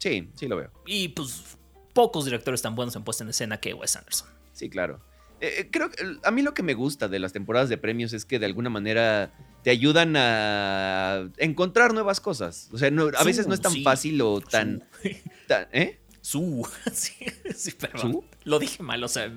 [0.02, 0.68] Sí, sí lo veo.
[0.84, 1.56] Y pues
[1.92, 4.28] pocos directores tan buenos en puesta en escena que Wes Anderson.
[4.52, 4.98] Sí, claro.
[5.40, 8.12] Eh, eh, creo que a mí lo que me gusta de las temporadas de premios
[8.12, 9.32] es que de alguna manera
[9.62, 12.68] te ayudan a encontrar nuevas cosas.
[12.72, 14.82] O sea, a veces no es tan fácil o tan,
[15.72, 16.00] ¿Eh?
[16.20, 16.68] Su.
[16.92, 18.22] Sí, perdón.
[18.42, 19.32] Lo dije mal, o sea,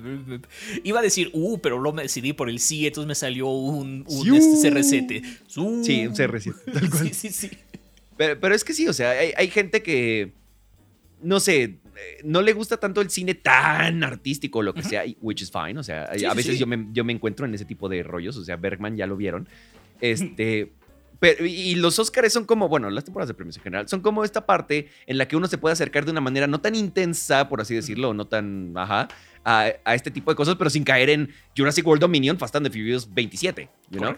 [0.82, 4.04] iba a decir uh, pero luego me decidí por el sí, entonces me salió un,
[4.08, 5.38] un este CR7.
[5.46, 6.54] Sí, un CR7.
[7.04, 7.50] Sí, sí, sí.
[8.16, 10.32] Pero, pero, es que sí, o sea, hay, hay gente que,
[11.26, 11.78] no sé, eh,
[12.22, 15.76] no le gusta tanto el cine tan artístico o lo que sea, which is fine.
[15.76, 18.36] O sea, a veces Yo, me, yo me encuentro en ese tipo de rollos.
[18.36, 19.48] O sea, Bergman ya lo vieron.
[20.00, 20.72] Este.
[21.18, 24.22] Pero, y los Oscars son como, bueno, las temporadas de premios en general, son como
[24.22, 27.48] esta parte en la que uno se puede acercar de una manera no tan intensa,
[27.48, 29.08] por así decirlo, no tan, ajá,
[29.42, 32.70] a, este tipo de cosas, pero sin caer en Jurassic World Dominion, Fast and the
[32.70, 34.14] Furious 27, you know?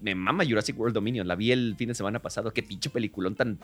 [0.00, 3.36] Me mama Jurassic World Dominion, la vi el fin de semana pasado, qué pinche peliculón
[3.36, 3.60] tan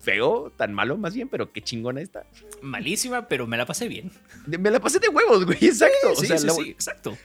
[0.00, 2.24] feo, tan malo más bien, pero qué chingona está.
[2.62, 4.10] Malísima, pero me la pasé bien.
[4.46, 6.16] Me la pasé de huevos, güey, exacto.
[6.16, 7.16] Sí, sí, sí, exacto.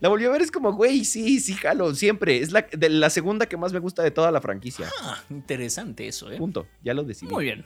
[0.00, 2.38] La volví a ver, es como, güey, sí, sí, jalo, siempre.
[2.38, 4.88] Es la, de la segunda que más me gusta de toda la franquicia.
[5.02, 6.38] Ah, interesante eso, ¿eh?
[6.38, 7.30] Punto, ya lo decidí.
[7.30, 7.64] Muy bien,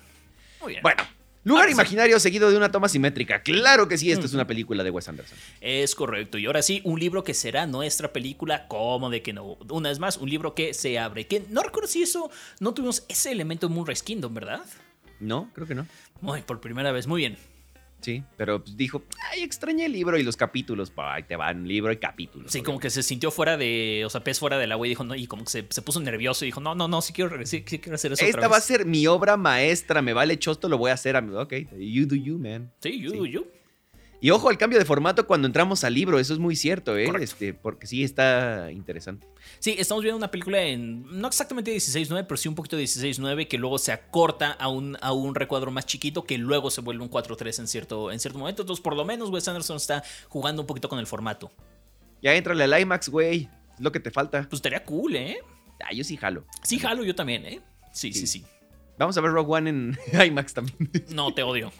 [0.60, 0.82] muy bien.
[0.82, 1.04] Bueno,
[1.44, 3.42] Lugar imaginario seguido de una toma simétrica.
[3.42, 5.38] Claro que sí, esto es una película de Wes Anderson.
[5.60, 6.38] Es correcto.
[6.38, 8.66] Y ahora sí, un libro que será nuestra película.
[8.66, 9.58] ¿Cómo de que no?
[9.68, 11.26] Una vez más, un libro que se abre.
[11.26, 12.30] Que no recuerdo si eso
[12.60, 14.62] no tuvimos ese elemento en Moonrise Kingdom, ¿verdad?
[15.20, 15.86] No, creo que no.
[16.20, 17.36] Muy, por primera vez, muy bien.
[18.04, 19.02] Sí, pero pues, dijo,
[19.32, 20.90] ay, extrañé el libro y los capítulos.
[20.90, 22.52] Pues, ahí te van, libro y capítulos.
[22.52, 25.04] Sí, como que se sintió fuera de, o sea, pez fuera del agua y dijo,
[25.04, 27.62] no, y como que se, puso nervioso y dijo, no, no, no, sí quiero, sí,
[27.62, 28.22] quiero hacer eso.
[28.22, 31.16] Esta va a ser mi obra maestra, me vale chosto, lo voy a hacer.
[31.16, 32.70] Ok, you do you, man.
[32.80, 33.46] Sí, you do you.
[34.20, 37.10] Y ojo al cambio de formato cuando entramos al libro, eso es muy cierto, ¿eh?
[37.20, 39.26] Este, porque sí está interesante.
[39.64, 43.48] Sí, estamos viendo una película en, no exactamente 16.9, pero sí un poquito de 16.9,
[43.48, 47.02] que luego se acorta a un, a un recuadro más chiquito, que luego se vuelve
[47.02, 48.60] un 4.3 en cierto, en cierto momento.
[48.60, 51.50] Entonces, por lo menos Wes Anderson está jugando un poquito con el formato.
[52.20, 53.48] Ya entrale al IMAX, güey.
[53.72, 54.42] Es lo que te falta.
[54.42, 55.38] Pues estaría cool, ¿eh?
[55.82, 56.44] Ah, yo sí jalo.
[56.62, 57.62] Sí, jalo yo también, ¿eh?
[57.90, 58.40] Sí, sí, sí.
[58.40, 58.46] sí.
[58.98, 60.76] Vamos a ver Rogue One en IMAX también.
[61.08, 61.72] No, te odio.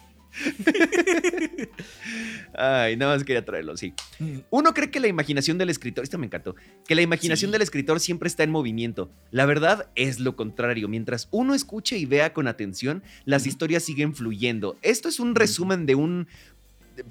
[2.57, 3.93] Ay, nada más quería traerlo, sí.
[4.19, 4.39] Mm.
[4.51, 6.55] Uno cree que la imaginación del escritor, esto me encantó,
[6.87, 9.11] que la imaginación del escritor siempre está en movimiento.
[9.31, 10.89] La verdad es lo contrario.
[10.89, 14.77] Mientras uno escuche y vea con atención, las historias siguen fluyendo.
[14.83, 16.29] Esto es un resumen de un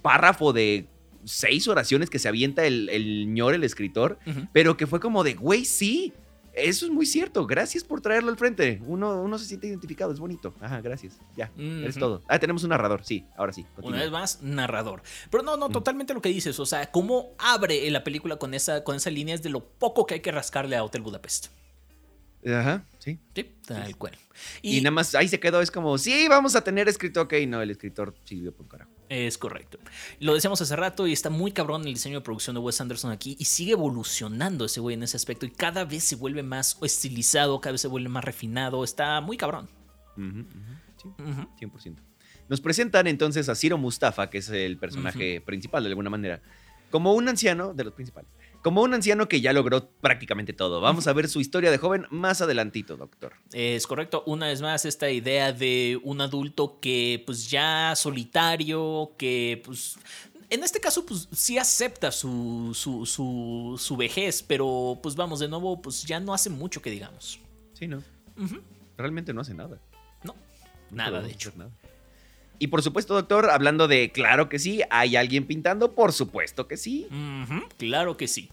[0.01, 0.88] párrafo de
[1.26, 4.19] seis oraciones que se avienta el, el ñor, el escritor,
[4.51, 6.13] pero que fue como de, güey, sí,
[6.54, 7.47] eso es muy cierto.
[7.47, 8.82] Gracias por traerlo al frente.
[8.86, 10.54] Uno, uno se siente identificado, es bonito.
[10.62, 11.20] Ajá, gracias.
[11.36, 12.22] Ya, es todo.
[12.28, 13.66] Ah, tenemos un narrador, sí, ahora sí.
[13.78, 15.01] Una vez más, narrador.
[15.32, 16.60] Pero no, no, totalmente lo que dices.
[16.60, 20.06] O sea, cómo abre la película con esa, con esa línea es de lo poco
[20.06, 21.47] que hay que rascarle a Hotel Budapest.
[22.45, 23.20] Ajá, sí.
[23.34, 24.18] Sí, tal cual.
[24.62, 27.62] Y, nada más ahí se quedó, es como, sí, vamos a tener escrito, ok, no,
[27.62, 28.91] el escritor sirvió por carajo.
[29.10, 29.78] Es correcto.
[30.20, 33.12] Lo decíamos hace rato y está muy cabrón el diseño de producción de Wes Anderson
[33.12, 36.78] aquí y sigue evolucionando ese güey en ese aspecto y cada vez se vuelve más
[36.82, 39.70] estilizado, cada vez se vuelve más refinado, está muy cabrón.
[40.16, 41.95] Sí, 100%.
[42.49, 46.41] Nos presentan entonces a Ciro Mustafa, que es el personaje principal de alguna manera,
[46.89, 48.30] como un anciano de los principales
[48.64, 50.82] como un anciano que ya logró prácticamente todo.
[50.82, 53.34] Vamos a ver su historia de joven más adelantito, doctor.
[53.51, 54.24] Es correcto.
[54.26, 59.97] Una vez más, esta idea de un adulto que pues ya solitario, que pues
[60.49, 66.03] en este caso, pues sí acepta su, su, vejez, pero pues vamos, de nuevo, pues
[66.03, 67.39] ya no hace mucho que digamos.
[67.74, 68.01] Sí, ¿no?
[68.95, 69.82] Realmente no hace nada.
[70.24, 70.36] No,
[70.91, 71.51] nada, de hecho.
[71.55, 71.72] Nada.
[72.64, 75.91] Y por supuesto, doctor, hablando de claro que sí, ¿hay alguien pintando?
[75.95, 77.09] Por supuesto que sí.
[77.78, 78.49] claro que sí.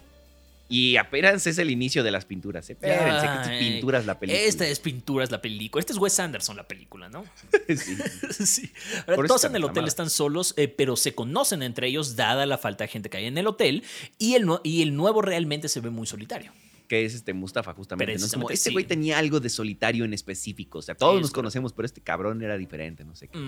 [0.69, 2.69] Y apenas es el inicio de las pinturas.
[2.71, 2.73] ¿eh?
[2.73, 4.45] Espérense, que es pinturas la película.
[4.45, 5.79] Esta es pinturas la película.
[5.79, 7.25] Este es Wes Anderson la película, ¿no?
[7.69, 7.97] Sí.
[8.45, 8.73] sí.
[9.07, 12.59] Ahora, todos en el hotel están solos, eh, pero se conocen entre ellos, dada la
[12.59, 13.85] falta de gente que hay en el hotel.
[14.19, 16.53] Y el, y el nuevo realmente se ve muy solitario.
[16.89, 18.19] Que es este Mustafa, justamente.
[18.19, 18.27] ¿no?
[18.27, 18.73] Es como, este sí.
[18.73, 20.79] güey tenía algo de solitario en específico.
[20.79, 23.39] O sea, todos Es nos conocemos, pero este cabrón era diferente, no sé qué.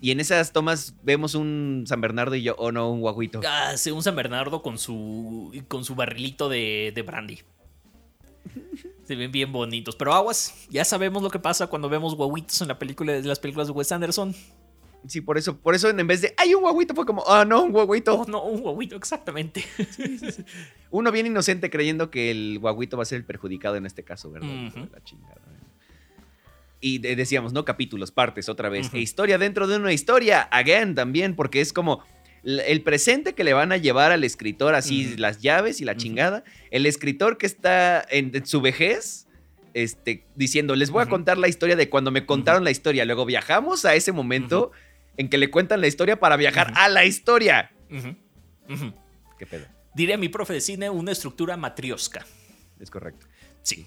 [0.00, 3.40] Y en esas tomas vemos un San Bernardo y yo, oh no, un guaguito.
[3.46, 7.40] Ah, sí, un San Bernardo con su, con su barrilito de, de brandy.
[9.04, 9.96] Se ven bien bonitos.
[9.96, 13.38] Pero aguas, ya sabemos lo que pasa cuando vemos guaguitos en la película, de las
[13.38, 14.34] películas de Wes Anderson.
[15.08, 17.62] Sí, por eso, por eso en vez de, hay un guaguito, fue como, oh no,
[17.62, 18.20] un guaguito.
[18.20, 19.64] Oh, no, un guaguito, exactamente.
[20.90, 24.30] Uno bien inocente creyendo que el guaguito va a ser el perjudicado en este caso,
[24.30, 24.48] ¿verdad?
[24.92, 25.40] La chingada.
[26.86, 27.64] Y de- decíamos, ¿no?
[27.64, 28.90] Capítulos, partes, otra vez.
[28.94, 32.04] E historia dentro de una historia, again, también, porque es como
[32.44, 36.44] el presente que le van a llevar al escritor, así las llaves y la chingada.
[36.70, 39.26] El escritor que está en, su vejez,
[39.74, 43.04] este, diciendo, les voy a contar la historia de cuando me contaron la historia.
[43.04, 44.70] Luego viajamos a ese momento
[45.16, 47.72] en que le cuentan la historia para viajar a la historia.
[49.38, 49.66] ¿Qué pedo?
[49.94, 52.24] Diría mi profe de cine, una estructura matriosca.
[52.78, 53.26] Es correcto.
[53.62, 53.86] Sí.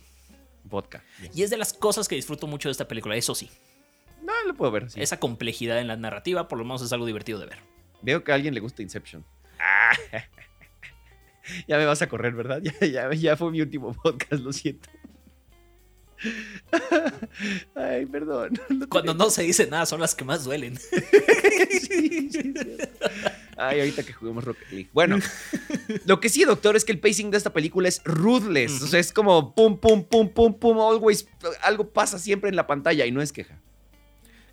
[0.69, 1.03] Vodka.
[1.33, 3.49] Y es de las cosas que disfruto mucho de esta película, eso sí.
[4.23, 4.89] No, lo puedo ver.
[4.89, 5.01] sí.
[5.01, 7.59] Esa complejidad en la narrativa, por lo menos es algo divertido de ver.
[8.01, 9.25] Veo que a alguien le gusta Inception.
[9.59, 9.91] Ah.
[11.67, 12.61] ya me vas a correr, ¿verdad?
[12.81, 14.89] Ya, ya, ya fue mi último podcast, lo siento.
[17.75, 18.59] Ay, perdón.
[18.89, 20.79] Cuando no se dice nada, son las que más duelen.
[21.69, 22.77] Sí, sí, sí.
[23.57, 24.89] Ay, ahorita que juguemos Rocket League.
[24.93, 25.19] Bueno,
[26.05, 28.81] lo que sí, doctor, es que el pacing de esta película es ruthless.
[28.81, 31.27] O sea, es como pum, pum, pum, pum, pum, always.
[31.61, 33.59] Algo pasa siempre en la pantalla y no es queja.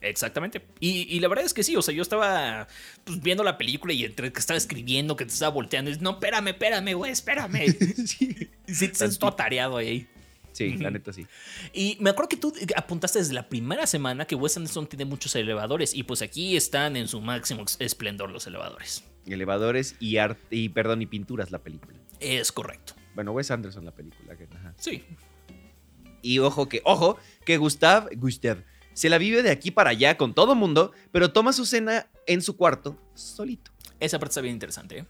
[0.01, 0.63] Exactamente.
[0.81, 2.67] Y, y la verdad es que sí, o sea, yo estaba
[3.05, 6.13] pues, viendo la película y entre que estaba escribiendo, que te estaba volteando, y no,
[6.13, 7.67] espérame, espérame, güey, espérame.
[8.07, 8.51] sí.
[8.67, 10.09] Sí, te todo atareado ahí.
[10.57, 11.27] Sí, la neta sí.
[11.75, 15.37] Y me acuerdo que tú apuntaste desde la primera semana que Wes Anderson tiene muchos
[15.37, 19.05] elevadores y pues aquí están en su máximo esplendor los elevadores.
[19.27, 21.99] Elevadores y arte, y perdón, y pinturas la película.
[22.21, 22.95] Es correcto.
[23.15, 24.33] Bueno, Wes Anderson la película.
[24.33, 24.75] ajá.
[24.79, 25.05] Sí.
[26.23, 30.33] Y ojo que, ojo, que Gustav, Gustav se la vive de aquí para allá con
[30.33, 33.73] todo mundo, pero toma su cena en su cuarto solito.
[34.01, 35.01] Esa parte está bien interesante.
[35.01, 35.07] ¿eh?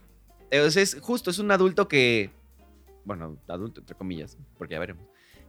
[0.51, 2.32] Entonces, justo, es un adulto que,
[3.05, 5.07] bueno, adulto entre comillas, porque ya veremos,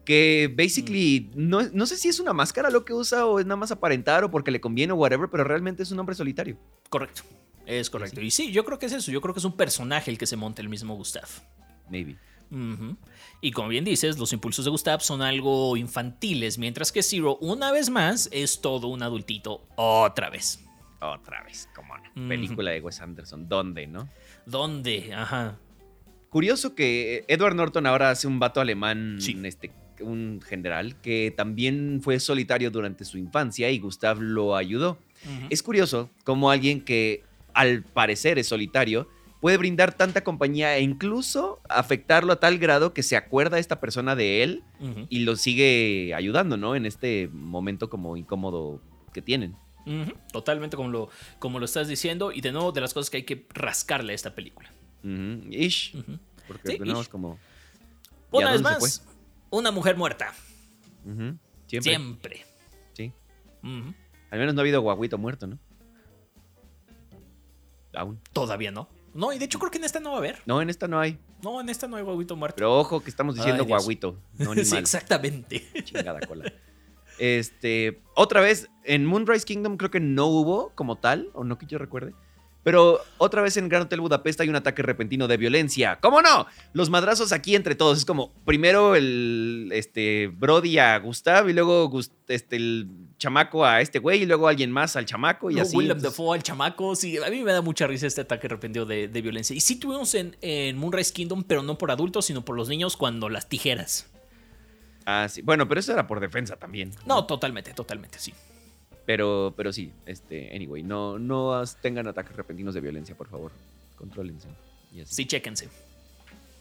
[0.08, 3.58] que basically, no, no sé si es una máscara lo que usa o es nada
[3.58, 6.58] más aparentar o porque le conviene o whatever, pero realmente es un hombre solitario.
[6.88, 7.24] Correcto.
[7.66, 8.22] Es correcto.
[8.22, 9.12] Y sí, yo creo que es eso.
[9.12, 11.28] Yo creo que es un personaje el que se monta el mismo Gustav.
[11.90, 12.16] Maybe.
[13.42, 17.74] Y como bien dices, los impulsos de Gustav son algo infantiles, mientras que Zero, una
[17.74, 20.64] vez más, es todo un adultito otra vez.
[21.02, 21.94] Otra vez, como.
[21.96, 22.30] Ujú.
[22.30, 24.08] Película de Wes Anderson, ¿dónde, no?
[24.46, 25.14] ¿Dónde?
[25.14, 25.60] Ajá.
[26.30, 29.38] Curioso que Edward Norton ahora hace un vato alemán, Sí.
[29.44, 29.70] este,
[30.02, 34.98] un general, que también fue solitario durante su infancia y Gustav lo ayudó.
[35.50, 37.24] Es curioso cómo alguien que
[37.54, 39.10] al parecer es solitario
[39.42, 44.16] puede brindar tanta compañía e incluso afectarlo a tal grado que se acuerda esta persona
[44.16, 44.64] de él
[45.10, 46.76] y lo sigue ayudando, ¿no?
[46.76, 48.82] En este momento como incómodo
[49.14, 49.56] que tienen.
[50.32, 52.32] Totalmente como lo, como lo estás diciendo.
[52.32, 54.70] Y de nuevo, de las cosas que hay que rascarle a esta película.
[55.04, 55.96] Ish.
[56.48, 57.08] Porque Sí, ish.
[57.08, 57.40] como...
[58.34, 59.08] ¿Y a Una vez más,
[59.50, 60.34] una mujer muerta.
[61.68, 61.82] Siempre.
[61.82, 62.46] Siempre.
[62.94, 63.14] Sí.
[63.64, 65.60] Al menos no ha habido guaguito muerto, ¿no?
[67.94, 68.20] Aún.
[68.34, 68.90] Todavía no.
[69.14, 70.42] No, y de hecho creo que en esta no va a haber.
[70.46, 71.18] No, en esta no hay.
[71.42, 72.56] No, en esta no hay guaguito muerto.
[72.58, 74.80] Pero ojo que estamos diciendo Ay, guaguito, no sí, animal.
[74.80, 75.66] exactamente.
[75.84, 76.54] Chingada cola.
[77.18, 81.66] Este, otra vez, en Moonrise Kingdom creo que no hubo como tal, o no que
[81.66, 82.14] yo recuerde.
[82.68, 86.00] Pero otra vez en Grand Hotel Budapest hay un ataque repentino de violencia.
[86.02, 86.48] ¿Cómo no?
[86.74, 87.98] Los madrazos aquí entre todos.
[88.00, 91.90] Es como primero el este, Brody a Gustav y luego
[92.28, 92.90] este, el
[93.20, 95.78] chamaco a este güey y luego alguien más al chamaco y No, así.
[95.78, 99.08] Willem Dafoe, el chamaco, sí, a mí me da mucha risa este ataque repentino de,
[99.08, 99.56] de violencia.
[99.56, 102.98] Y sí tuvimos en, en Moonrise Kingdom, pero no por adultos, sino por los niños
[102.98, 104.08] cuando las tijeras.
[105.06, 105.42] ah, sí.
[105.42, 106.92] Bueno, pero eso era por defensa también.
[107.06, 108.34] No, totalmente, totalmente, sí.
[109.08, 113.52] Pero, pero sí, este, anyway, no, no tengan ataques repentinos de violencia, por favor.
[113.96, 114.48] Contrólense.
[114.94, 115.16] Y así.
[115.16, 115.70] Sí, chéquense.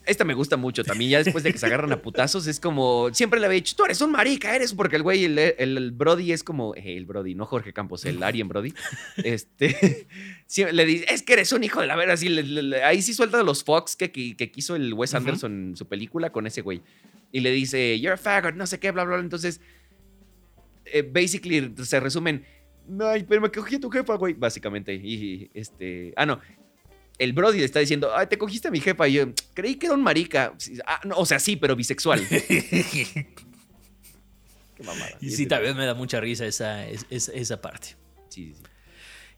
[0.07, 3.13] Esta me gusta mucho también, ya después de que se agarran a putazos, es como,
[3.13, 5.91] siempre le había dicho, tú eres un marica, eres, porque el güey, el, el- el
[5.91, 8.73] Brody es como, eh, el Brody, no Jorge Campos, el Arien Brody,
[9.25, 10.07] este,
[10.73, 13.03] le dice, es que eres un hijo de la verga, así, le- le- le- ahí
[13.03, 15.13] sí suelta los Fox que, que, que quiso el Wes.
[15.15, 16.83] Anderson en su película con ese güey,
[17.33, 19.61] y le dice, you're a faggot, no sé qué, bla, bla, bla, entonces,
[20.93, 22.45] eh, basically, se resumen,
[23.01, 26.41] ay, pero me cogí a tu jefa, güey, básicamente, y, este, ah, no,
[27.19, 29.09] el Brody le está diciendo, ay, te cogiste a mi jefa.
[29.09, 30.53] Y yo, creí que era un marica.
[30.87, 32.27] Ah, no, o sea, sí, pero bisexual.
[32.29, 33.27] Qué
[34.85, 35.17] mamada.
[35.21, 37.97] Y sí, también me da mucha risa esa, esa, esa parte.
[38.29, 38.63] Sí, sí.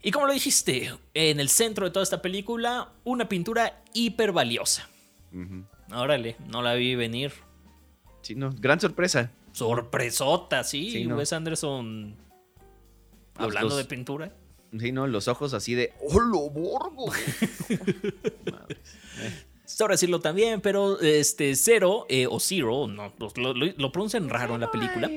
[0.03, 4.89] Y como lo dijiste, en el centro de toda esta película, una pintura hiper valiosa.
[5.93, 7.33] Órale, no la vi venir.
[8.23, 9.33] Sí, no, gran sorpresa.
[9.59, 11.07] Sorpresota, sí.
[11.07, 12.15] Wes Anderson
[13.35, 14.33] hablando de pintura.
[14.79, 17.11] Sí, no, los ojos así de ¡Oh, lo borgo!
[19.81, 24.71] Ahora decirlo también, pero este Zero eh, o Zero, no, lo, pronuncian raro en la
[24.71, 25.09] película.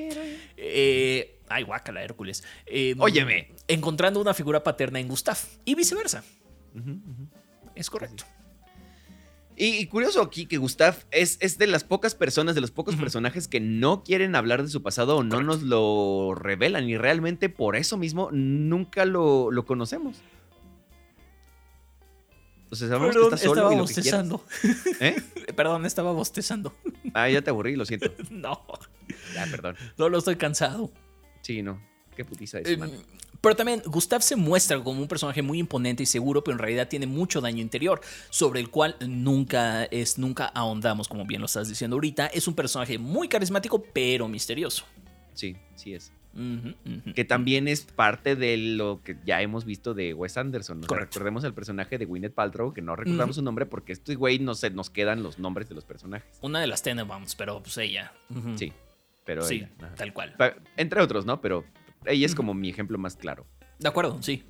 [0.56, 2.44] Eh, ay, guácala, Hércules.
[2.66, 3.54] Eh, Óyeme.
[3.66, 6.22] Encontrando una figura paterna en Gustav y viceversa.
[7.74, 8.24] Es correcto.
[9.64, 13.46] Y, curioso aquí que Gustav es, es, de las pocas personas, de los pocos personajes
[13.46, 16.88] que no quieren hablar de su pasado o no nos lo revelan.
[16.88, 20.16] Y realmente por eso mismo nunca lo, conocemos.
[22.70, 24.44] O sea, sabemos que está solo estaba bostezando.
[25.00, 25.14] ¿Eh?
[25.54, 26.74] Perdón, estaba bostezando.
[27.14, 28.12] Ah, ya te aburrí, lo siento.
[28.30, 28.66] no.
[29.32, 29.76] Ya, perdón.
[29.96, 30.90] Solo estoy cansado.
[31.40, 31.80] Sí, no.
[32.16, 32.80] Qué putiza es, em,
[33.40, 36.88] Pero también Gustav se muestra como un personaje muy imponente y seguro, pero en realidad
[36.88, 38.00] tiene mucho daño interior,
[38.30, 42.26] sobre el cual nunca es, nunca ahondamos, como bien lo estás diciendo ahorita.
[42.28, 44.84] Es un personaje muy carismático, pero misterioso.
[45.34, 46.12] Sí, sí es.
[47.14, 50.82] que también es parte de lo que ya hemos visto de Wes Anderson.
[50.82, 54.54] recordemos el personaje de Gwyneth Paltrow, que no recordamos su nombre porque este güey no
[54.54, 56.38] se nos quedan los nombres de los personajes.
[56.40, 58.12] Una de las Tenenbaums, pero pues ella.
[58.56, 58.72] Sí,
[59.24, 60.34] pero sí, tal cual.
[60.76, 61.40] Entre otros, ¿no?
[61.40, 61.64] Pero
[62.06, 63.46] ella es como mi ejemplo más claro.
[63.78, 64.44] De acuerdo, sí.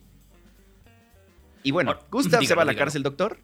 [1.62, 3.38] Y bueno, Gustav se va a la cárcel, doctor.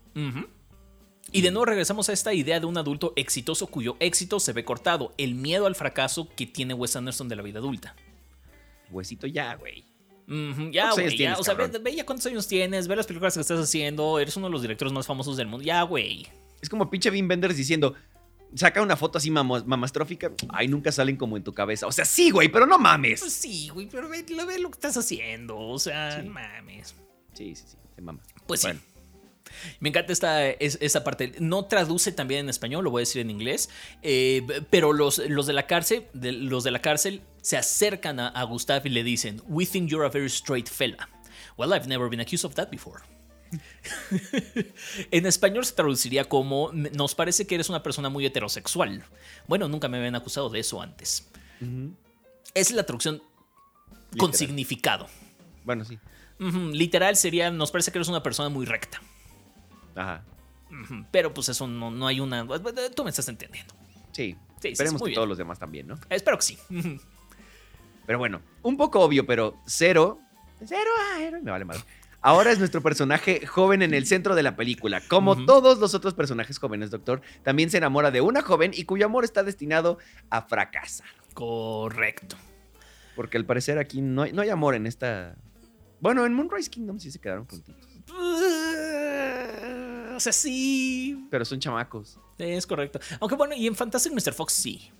[1.31, 4.65] Y de nuevo regresamos a esta idea de un adulto exitoso cuyo éxito se ve
[4.65, 7.95] cortado, el miedo al fracaso que tiene Wes Anderson de la vida adulta.
[8.91, 9.85] Huesito ya, güey.
[10.73, 11.37] ya, güey, ya.
[11.39, 14.47] O sea, ve, ya cuántos años tienes, ve las películas que estás haciendo, eres uno
[14.47, 15.65] de los directores más famosos del mundo.
[15.65, 16.27] Ya, güey.
[16.63, 17.95] Es como pinche Vin Benders diciendo,
[18.55, 20.33] saca una foto así mamastrófica.
[20.51, 21.87] Ay, nunca salen como en tu cabeza.
[21.87, 23.21] O sea, sí, güey, pero no mames.
[23.21, 25.59] Pues sí, güey, pero ve, lo, ve lo que estás haciendo.
[25.59, 26.95] O sea, mames.
[27.35, 28.21] Sí, sí, sí, se mama.
[28.47, 28.69] Pues sí.
[29.81, 31.35] Me encanta esta, parte.
[31.41, 33.71] No traduce también en español, lo voy a decir en inglés.
[34.03, 38.43] Eh, pero los, los, de la cárcel, los de la cárcel se acercan a, a
[38.45, 41.09] Gustav y le dicen: We think you're a very straight fella.
[41.57, 43.03] Well, I've never been accused of that before.
[45.11, 49.05] en español se traduciría como nos parece que eres una persona muy heterosexual.
[49.47, 51.29] Bueno, nunca me habían acusado de eso antes.
[52.55, 53.23] Es la traducción
[54.17, 55.09] con significado.
[55.65, 55.99] Bueno, sí.
[56.39, 59.01] Literal sería nos parece que eres una persona muy recta.
[59.95, 60.25] Ajá.
[61.11, 62.47] Pero pues eso no, hay una...
[62.95, 63.75] Tú me estás entendiendo.
[64.13, 64.37] Sí.
[64.63, 65.99] Esperemos que todos los demás también, ¿no?
[66.11, 66.59] Espero que sí.
[68.07, 70.19] pero bueno, un poco obvio, pero cero...
[70.65, 70.91] Cero,
[71.43, 71.79] me vale mal.
[72.21, 75.01] Ahora es nuestro personaje joven en el centro de la película.
[75.09, 79.07] Como todos los otros personajes jóvenes, doctor, también se enamora de una joven y cuyo
[79.07, 79.99] amor está destinado
[80.29, 81.07] a fracasar.
[81.35, 82.37] Correcto.
[83.15, 85.37] Porque al parecer aquí no hay, no hay amor en esta...
[86.01, 87.87] Bueno, en Moonrise Kingdom sí se quedaron juntitos.
[90.15, 91.27] o sea, sí.
[91.31, 92.19] Pero son chamacos.
[92.39, 92.99] Es correcto.
[93.21, 94.33] Aunque bueno, y en Fantastic Mr.
[94.33, 94.93] Fox sí.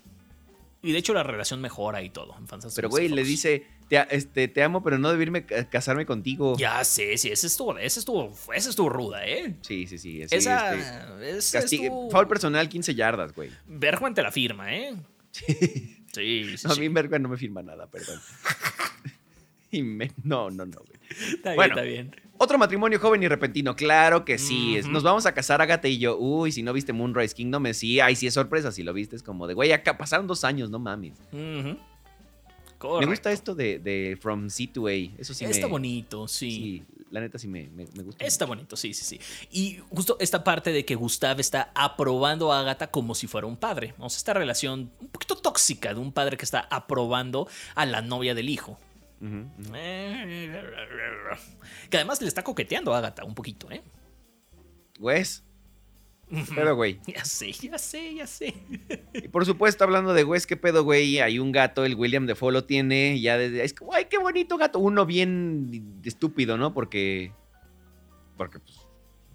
[0.81, 2.35] Y de hecho la relación mejora y todo.
[2.75, 6.55] pero güey, le dice, te, este, te amo, pero no debirme casarme contigo.
[6.57, 9.55] Ya sé, sí, ese estuvo, ese estuvo, ese estuvo ruda, ¿eh?
[9.61, 10.21] Sí, sí, sí.
[10.21, 13.51] Esa, este, Foul personal 15 yardas, güey.
[13.67, 14.95] Bergman te la firma, ¿eh?
[15.31, 15.95] Sí.
[16.13, 16.67] Sí, sí.
[16.67, 18.19] a mí Bergman no me firma nada, perdón.
[19.71, 20.99] y me, no, no, no, güey.
[21.35, 22.15] Está bien, está bien.
[22.41, 24.79] Otro matrimonio joven y repentino, claro que sí.
[24.87, 26.17] Nos vamos a casar Agatha y yo.
[26.17, 28.71] Uy, si no viste Moonrise Kingdom, sí, ay, sí es sorpresa.
[28.71, 31.19] Si lo viste, es como de, güey, acá pasaron dos años, no mames.
[31.31, 34.93] Me gusta esto de, From Sea to A.
[34.93, 36.49] Eso sí Está bonito, sí.
[36.49, 37.67] Sí, la neta sí me,
[38.03, 38.23] gusta.
[38.23, 39.19] Está bonito, sí, sí, sí.
[39.51, 43.57] Y justo esta parte de que Gustav está aprobando a Agatha como si fuera un
[43.57, 43.95] padre.
[43.99, 48.01] O sea, esta relación un poquito tóxica de un padre que está aprobando a la
[48.01, 48.79] novia del hijo.
[51.89, 53.81] Que además le está coqueteando a Agatha un poquito, ¿eh?
[54.99, 55.43] Wes.
[56.55, 56.99] Pero, güey.
[57.07, 58.53] Ya sé, ya sé, ya sé.
[59.13, 61.19] Y por supuesto, hablando de Wes, ¿qué pedo, güey?
[61.19, 63.19] Hay un gato, el William Defoe lo tiene.
[63.19, 63.63] Ya desde.
[63.63, 64.79] Es como, ay, qué bonito gato.
[64.79, 66.73] Uno bien estúpido, ¿no?
[66.73, 67.33] Porque.
[68.37, 68.77] Porque, pues.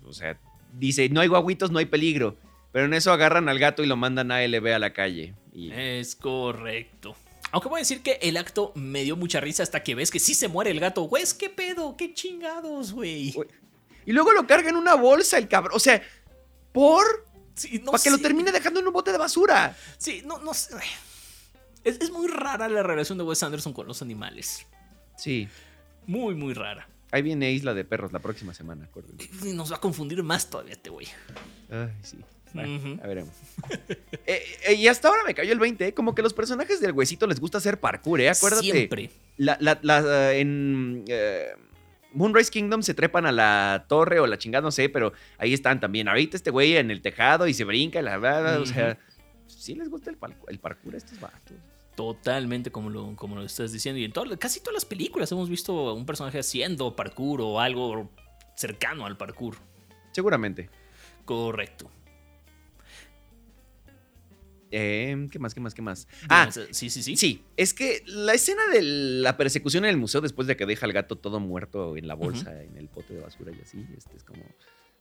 [0.04, 0.38] O sea,
[0.72, 2.36] dice, no hay guaguitos, no hay peligro.
[2.72, 5.34] Pero en eso agarran al gato y lo mandan a LB a la calle.
[5.54, 7.16] Es correcto.
[7.54, 10.18] Aunque voy a decir que el acto me dio mucha risa hasta que ves que
[10.18, 11.02] sí se muere el gato.
[11.02, 11.96] Güey, ¿qué pedo?
[11.96, 13.32] ¿Qué chingados, güey?
[14.04, 15.76] Y luego lo carga en una bolsa el cabrón.
[15.76, 16.02] O sea,
[16.72, 17.04] ¿por?
[17.86, 19.76] Para que lo termine dejando en un bote de basura.
[19.98, 20.74] Sí, no, no sé.
[21.84, 24.66] Es, muy rara la relación de Wes Anderson con los animales.
[25.16, 25.48] Sí.
[26.08, 26.88] Muy, muy rara.
[27.12, 29.54] Ahí viene Isla de Perros la próxima semana, acuérdense.
[29.54, 31.06] Nos va a confundir más todavía este güey.
[31.70, 32.18] Ay, sí.
[33.02, 33.32] A veremos.
[34.26, 35.92] Eh, eh, y hasta ahora me cayó el 20, ¿eh?
[35.94, 38.30] Como que los personajes del huesito les gusta hacer parkour, ¿eh?
[38.30, 38.62] Acuérdate.
[38.62, 39.10] Siempre.
[39.36, 41.48] La, la- la- en eh,
[42.14, 45.78] Moonrise Kingdom se trepan a la torre o la chingada, no sé, pero ahí están
[45.80, 46.08] también.
[46.08, 48.96] Ahorita este güey en el tejado y se brinca, y la verdad, o sea,
[49.46, 50.16] sí les gusta el,
[50.48, 51.56] el parkour a estos vatos.
[51.94, 53.98] Totalmente como lo, como lo estás diciendo.
[54.00, 58.10] Y en casi todas las películas hemos visto a un personaje haciendo parkour o algo
[58.56, 59.56] cercano al parkour.
[60.12, 60.70] Seguramente.
[61.26, 61.90] Correcto.
[64.76, 66.08] Eh, ¿Qué más, qué más, qué más?
[66.28, 67.16] Ah, sí, sí, sí.
[67.16, 70.84] sí, es que la escena de la persecución en el museo después de que deja
[70.84, 74.16] al gato todo muerto en la bolsa, en el pote de basura y así, este
[74.16, 74.42] es como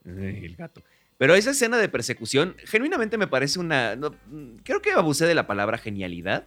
[0.05, 0.84] el gato.
[1.17, 4.15] Pero esa escena de persecución genuinamente me parece una no,
[4.63, 6.45] creo que abusé de la palabra genialidad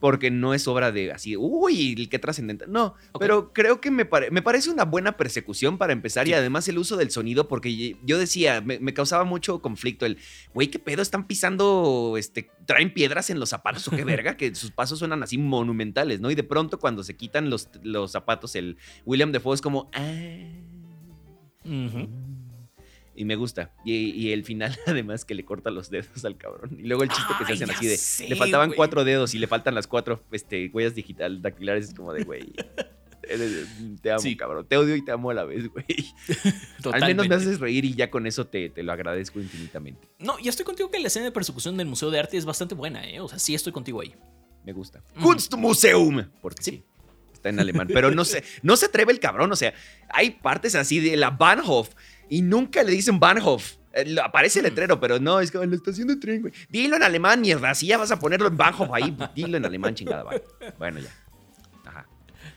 [0.00, 2.72] porque no es obra de así, uy, qué trascendental.
[2.72, 6.66] No, pero creo que me, pare- me parece una buena persecución para empezar y además
[6.68, 10.16] el uso del sonido, porque yo decía, me, me causaba mucho conflicto el,
[10.54, 14.54] güey, qué pedo, están pisando, este, traen piedras en los zapatos o qué verga, que
[14.54, 16.30] sus pasos suenan así monumentales, ¿no?
[16.30, 20.10] Y de pronto cuando se quitan los, los zapatos, el William Defoe es como, ah.
[21.64, 22.08] Ujú.
[23.20, 23.70] Y me gusta.
[23.84, 26.78] Y, y el final, además, que le corta los dedos al cabrón.
[26.80, 27.98] Y luego el chiste que se hacen así de.
[27.98, 28.76] sé, le faltaban güey.
[28.78, 31.88] cuatro dedos y le faltan las cuatro este, huellas digital dactilares.
[31.88, 32.54] Es como de, güey.
[34.00, 34.36] Te amo, Sí.
[34.38, 34.66] cabrón.
[34.66, 35.84] Te odio y te amo a la vez, güey.
[36.94, 40.08] Al menos me haces reír y ya con eso te, te lo agradezco infinitamente.
[40.18, 42.74] No, ya estoy contigo que la escena de persecución del Museo de Arte es bastante
[42.74, 43.20] buena, ¿eh?
[43.20, 44.14] O sea, sí estoy contigo ahí.
[44.64, 45.02] Me gusta.
[45.22, 46.24] Kunstmuseum.
[46.40, 46.70] Porque sí.
[46.70, 46.84] Sí.
[47.34, 47.88] Está en alemán.
[47.92, 49.50] Pero no se, no se atreve el cabrón.
[49.52, 49.72] O sea,
[50.08, 51.90] hay partes así de la Bahnhof
[52.30, 53.74] y nunca le dicen Bahnhof.
[53.92, 54.68] Eh, Aparece el Mm.
[54.68, 56.54] letrero, pero no, es como en la estación de tren, güey.
[56.70, 57.74] Dilo en alemán, mierda.
[57.74, 60.32] Si ya vas a ponerlo en Bahnhof ahí, dilo en alemán, chingada, va.
[60.78, 61.10] Bueno, ya.
[61.84, 62.06] Ajá.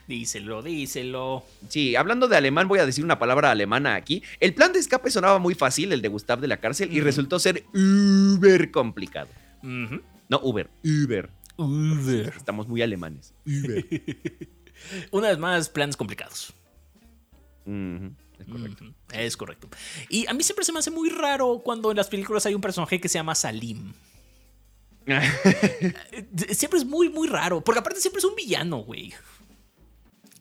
[0.06, 1.44] Díselo, díselo.
[1.68, 4.22] Sí, hablando de alemán, voy a decir una palabra alemana aquí.
[4.38, 7.38] El plan de escape sonaba muy fácil, el de Gustav de la cárcel, y resultó
[7.40, 9.28] ser uber complicado.
[9.62, 11.30] No, Uber, Uber.
[11.56, 12.32] Uber.
[12.36, 13.34] Estamos muy alemanes.
[13.46, 13.84] Uber.
[15.10, 16.52] Una vez más, planes complicados.
[17.66, 18.84] Ujú, Es correcto.
[19.12, 19.68] Es correcto.
[20.08, 22.60] Y a mí siempre se me hace muy raro cuando en las películas hay un
[22.60, 23.92] personaje que se llama Salim.
[25.06, 27.62] Eh, Siempre es muy, muy raro.
[27.62, 29.12] Porque aparte siempre es un villano, güey.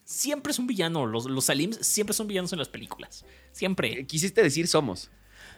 [0.06, 1.06] Siempre es un villano.
[1.06, 3.26] Los, los Salims siempre son villanos en las películas.
[3.52, 4.06] Siempre.
[4.08, 5.12] Quisiste decir somos.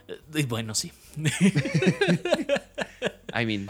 [0.07, 0.91] Eh, y bueno, sí.
[3.39, 3.69] I mean.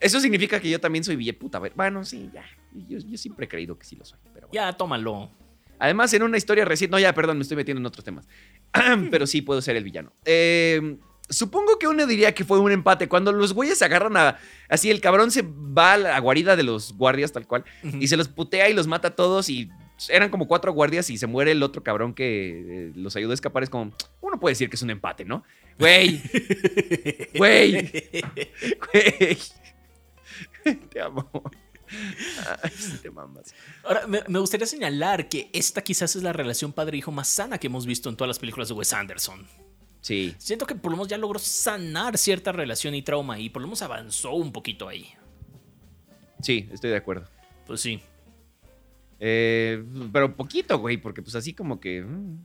[0.00, 1.60] Eso significa que yo también soy villeputa.
[1.74, 2.44] Bueno, sí, ya.
[2.72, 4.18] Yo, yo siempre he creído que sí lo soy.
[4.32, 4.54] Pero bueno.
[4.54, 5.30] Ya, tómalo.
[5.78, 6.92] Además, en una historia reciente.
[6.92, 8.26] No, ya, perdón, me estoy metiendo en otros temas.
[9.10, 10.12] pero sí puedo ser el villano.
[10.24, 10.98] Eh,
[11.28, 13.08] supongo que uno diría que fue un empate.
[13.08, 14.38] Cuando los güeyes se agarran a.
[14.68, 17.64] Así, el cabrón se va a la guarida de los guardias, tal cual.
[18.00, 19.48] Y se los putea y los mata a todos.
[19.48, 19.70] Y
[20.08, 23.34] eran como cuatro guardias y se muere el otro cabrón que eh, los ayudó a
[23.34, 23.62] escapar.
[23.62, 23.92] Es como.
[24.20, 25.44] Uno puede decir que es un empate, ¿no?
[25.78, 26.20] Güey.
[27.34, 27.90] Güey.
[28.92, 29.38] Güey.
[30.90, 31.30] Te amo.
[32.62, 32.70] Ay,
[33.02, 33.54] te mamas.
[33.84, 37.66] Ahora, me, me gustaría señalar que esta quizás es la relación padre-hijo más sana que
[37.66, 39.46] hemos visto en todas las películas de Wes Anderson.
[40.00, 40.34] Sí.
[40.38, 43.68] Siento que por lo menos ya logró sanar cierta relación y trauma y por lo
[43.68, 45.12] menos avanzó un poquito ahí.
[46.40, 47.26] Sí, estoy de acuerdo.
[47.66, 48.00] Pues sí.
[49.20, 49.82] Eh,
[50.12, 52.02] pero poquito, güey, porque pues así como que...
[52.02, 52.38] mm.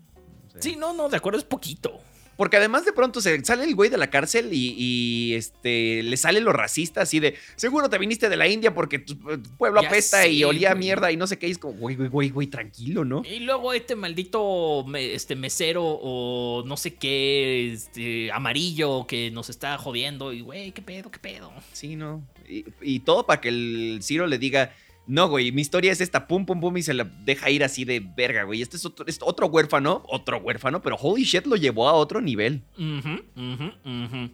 [0.59, 1.99] Sí, no, no, de acuerdo, es poquito.
[2.36, 6.17] Porque además de pronto se sale el güey de la cárcel y, y, este le
[6.17, 9.81] sale lo racista así de seguro te viniste de la India porque tu tu pueblo
[9.81, 11.47] Ya apesta y olía a mierda y no sé qué.
[11.47, 13.21] Y es como, güey, güey, güey, güey, tranquilo, ¿no?
[13.23, 19.49] Y luego este maldito me- este mesero o no sé qué, este, amarillo que nos
[19.49, 21.51] está jodiendo y güey, qué pedo, qué pedo.
[21.71, 22.23] Sí, no.
[22.47, 24.73] Y, y todo para que el Ciro le diga,
[25.05, 27.83] no, güey, mi historia es esta, pum, pum, pum, y se la deja ir así
[27.85, 28.61] de verga, güey.
[28.61, 32.21] Este es otro, es otro huérfano, otro huérfano, pero holy shit lo llevó a otro
[32.21, 32.63] nivel.
[32.77, 34.29] Ujú, ujú, ujú.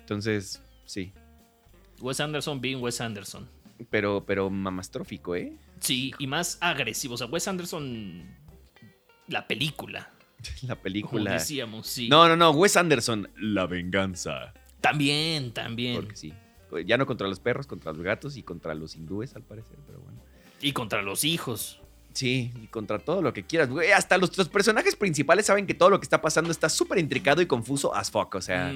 [0.00, 1.12] Entonces, sí.
[2.00, 3.48] Wes Anderson being Wes Anderson.
[3.90, 5.52] Pero, pero mamastrófico, ¿eh?
[5.80, 7.14] Sí, y más agresivo.
[7.14, 8.24] O sea, Wes Anderson,
[9.28, 10.10] la película,
[10.62, 11.32] La como película.
[11.32, 12.08] decíamos, sí.
[12.08, 14.54] No, no, no, Wes Anderson, La Venganza.
[14.80, 15.96] También, también.
[15.96, 16.32] Porque sí.
[16.84, 20.00] Ya no contra los perros, contra los gatos y contra los hindúes, al parecer, pero
[20.00, 20.18] bueno.
[20.60, 21.80] Y contra los hijos.
[22.12, 23.68] Sí, y contra todo lo que quieras.
[23.68, 26.98] Güey, hasta los, los personajes principales saben que todo lo que está pasando está súper
[26.98, 28.34] intricado y confuso as fuck.
[28.36, 28.72] O sea,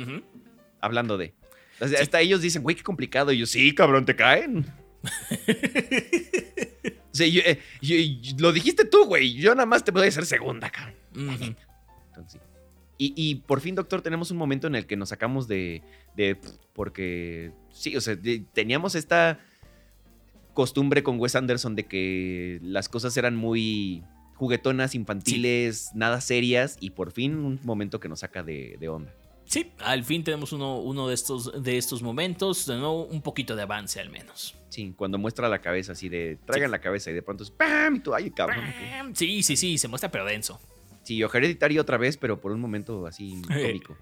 [0.81, 1.33] hablando de.
[1.81, 3.33] O sea, Hasta ellos dicen, güey, qué complicado.
[3.33, 4.67] Y yo, sí, cabrón, te caen.
[7.13, 9.33] o sea, yo, eh, yo- yo- lo dijiste tú, güey.
[9.35, 10.95] Yo nada más te voy a hacer segunda, cabrón.
[11.15, 11.55] Ujú.
[12.09, 12.39] Entonces, sí.
[13.03, 15.83] Y, y por fin, doctor, tenemos un momento en el que nos sacamos de.
[16.17, 16.37] de
[16.75, 17.51] porque.
[17.73, 19.41] Sí, o sea, de- teníamos esta
[20.53, 24.03] costumbre con Wes Anderson de que las cosas eran muy
[24.35, 29.13] juguetonas, infantiles, nada serias y por fin un momento que nos saca de, de onda.
[29.45, 33.57] Sí, al fin tenemos uno, uno de, estos, de estos momentos, de nuevo un poquito
[33.57, 34.55] de avance al menos.
[34.69, 37.97] Sí, cuando muestra la cabeza así de traigan la cabeza y de pronto es ¡pam!
[37.97, 38.65] y tú, ay, cabrón.
[38.99, 39.15] ¡Pam!
[39.15, 40.61] Sí, sí, sí, se muestra pero denso.
[41.03, 43.97] Sí, yo hereditario otra vez, pero por un momento así cómico.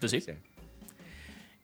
[0.00, 0.18] Pues sí.
[0.18, 0.36] O sea,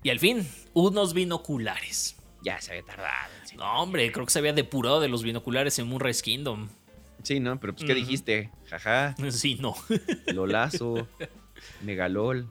[0.03, 2.17] Y al fin, unos binoculares.
[2.43, 3.31] ya se había tardado.
[3.45, 6.69] Sí, No, hombre, creo que se había depurado de los binoculares en Moonrise Kingdom.
[7.23, 7.59] Sí, ¿no?
[7.59, 8.51] Pero pues, ¿qué dijiste?
[8.69, 9.75] Jaja, Sí, no.
[10.27, 11.09] Lolazo,
[11.83, 12.51] Megalol.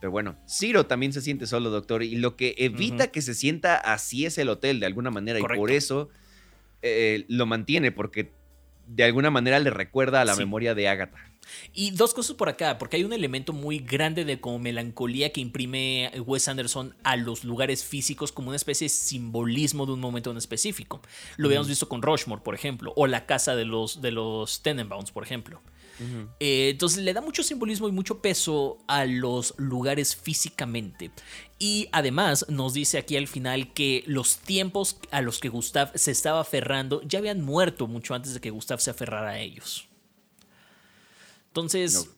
[0.00, 3.76] Pero bueno, Ciro también se siente solo, doctor, y lo que evita que se sienta
[3.76, 6.10] así es el hotel de alguna manera, y por eso
[6.82, 8.30] eh, lo mantiene, porque
[8.86, 10.40] de alguna manera le recuerda a la Sí.
[10.40, 11.18] memoria de Agatha.
[11.74, 15.42] Y dos cosas por acá, porque hay un elemento muy grande de como melancolía que
[15.42, 20.30] imprime Wes Anderson a los lugares físicos como una especie de simbolismo de un momento
[20.30, 21.02] en específico.
[21.36, 25.10] Lo habíamos visto con Rushmore, por ejemplo, o la casa de los, de los Tenenbaums,
[25.12, 25.60] por ejemplo.
[26.40, 31.10] Eh, entonces le da mucho simbolismo y mucho peso a los lugares físicamente.
[31.58, 36.10] Y además nos dice aquí al final que los tiempos a los que Gustav se
[36.10, 39.88] estaba aferrando ya habían muerto mucho antes de que Gustav se aferrara a ellos.
[41.48, 42.10] Entonces,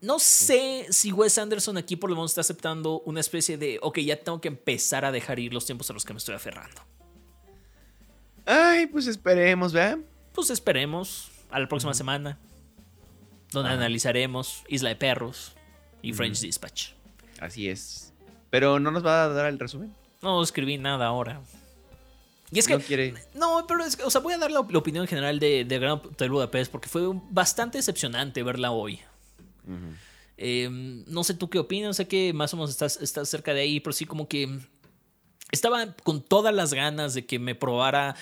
[0.00, 3.98] no, sé si Wes Anderson aquí por lo menos está aceptando una especie de, ok,
[3.98, 6.80] ya tengo que empezar a dejar ir los tiempos a los que me estoy aferrando.
[8.44, 9.98] Ay, pues esperemos, ¿verdad?
[10.32, 12.38] Pues esperemos a la próxima semana,
[13.56, 13.78] donde Ajá.
[13.78, 15.52] analizaremos Isla de Perros
[16.02, 16.40] y French.
[16.40, 16.90] Dispatch.
[17.40, 18.12] Así es.
[18.50, 19.92] Pero no nos va a dar el resumen.
[20.22, 21.40] No escribí nada ahora.
[22.52, 22.74] Y es que.
[22.74, 23.14] no quiere.
[23.34, 25.78] No, pero es que, o sea, voy a dar la, la opinión general de, de
[25.78, 29.00] Gran Hotel Budapest porque fue bastante decepcionante verla hoy.
[30.38, 33.62] Eh, no sé tú qué opinas, sé que más o menos estás, estás cerca de
[33.62, 34.60] ahí, pero sí como que
[35.50, 38.14] estaba con todas las ganas de que me probara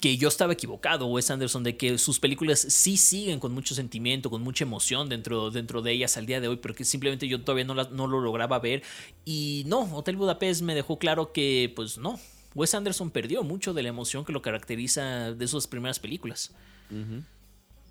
[0.00, 4.30] que yo estaba equivocado, Wes Anderson, de que sus películas sí siguen con mucho sentimiento,
[4.30, 7.42] con mucha emoción dentro, dentro de ellas al día de hoy, pero que simplemente yo
[7.42, 8.82] todavía no, no lo lograba ver.
[9.24, 12.18] Y no, Hotel Budapest me dejó claro que, pues no,
[12.54, 16.54] Wes Anderson perdió mucho de la emoción que lo caracteriza de sus primeras películas.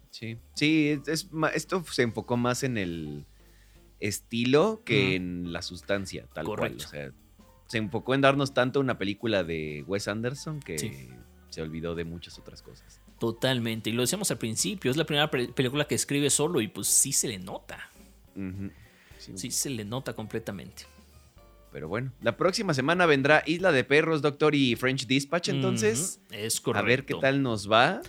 [0.09, 0.37] Sí.
[0.55, 3.25] Sí, es- esto se enfocó más en el
[3.99, 6.77] estilo que en la sustancia, tal Correcto.
[6.77, 6.87] cual.
[6.87, 7.11] O sea,
[7.67, 11.09] se enfocó en darnos tanto una película de Wes Anderson que Sí.
[11.51, 12.99] Se olvidó de muchas otras cosas.
[13.19, 16.67] Totalmente, y lo decíamos al principio, es la primera pe- película que escribe solo y
[16.67, 17.89] pues sí se le nota.
[19.19, 20.85] Sí, sí se le nota completamente.
[21.71, 25.49] Pero bueno, la próxima semana vendrá Isla de Perros, Doctor y French Dispatch.
[25.49, 26.85] Entonces, es a correcto.
[26.87, 28.01] ver qué tal nos va.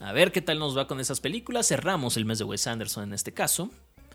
[0.00, 1.68] A ver qué tal nos va con esas películas.
[1.68, 3.70] Cerramos el mes de Wes Anderson en este caso.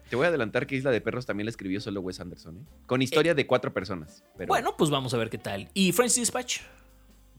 [0.09, 2.61] Te voy a adelantar que Isla de Perros también la escribió solo Wes Anderson, ¿eh?
[2.85, 4.23] Con historia de cuatro personas.
[4.37, 5.69] Pero Bueno, pues vamos a ver qué tal.
[5.73, 6.59] ¿Y French Dispatch?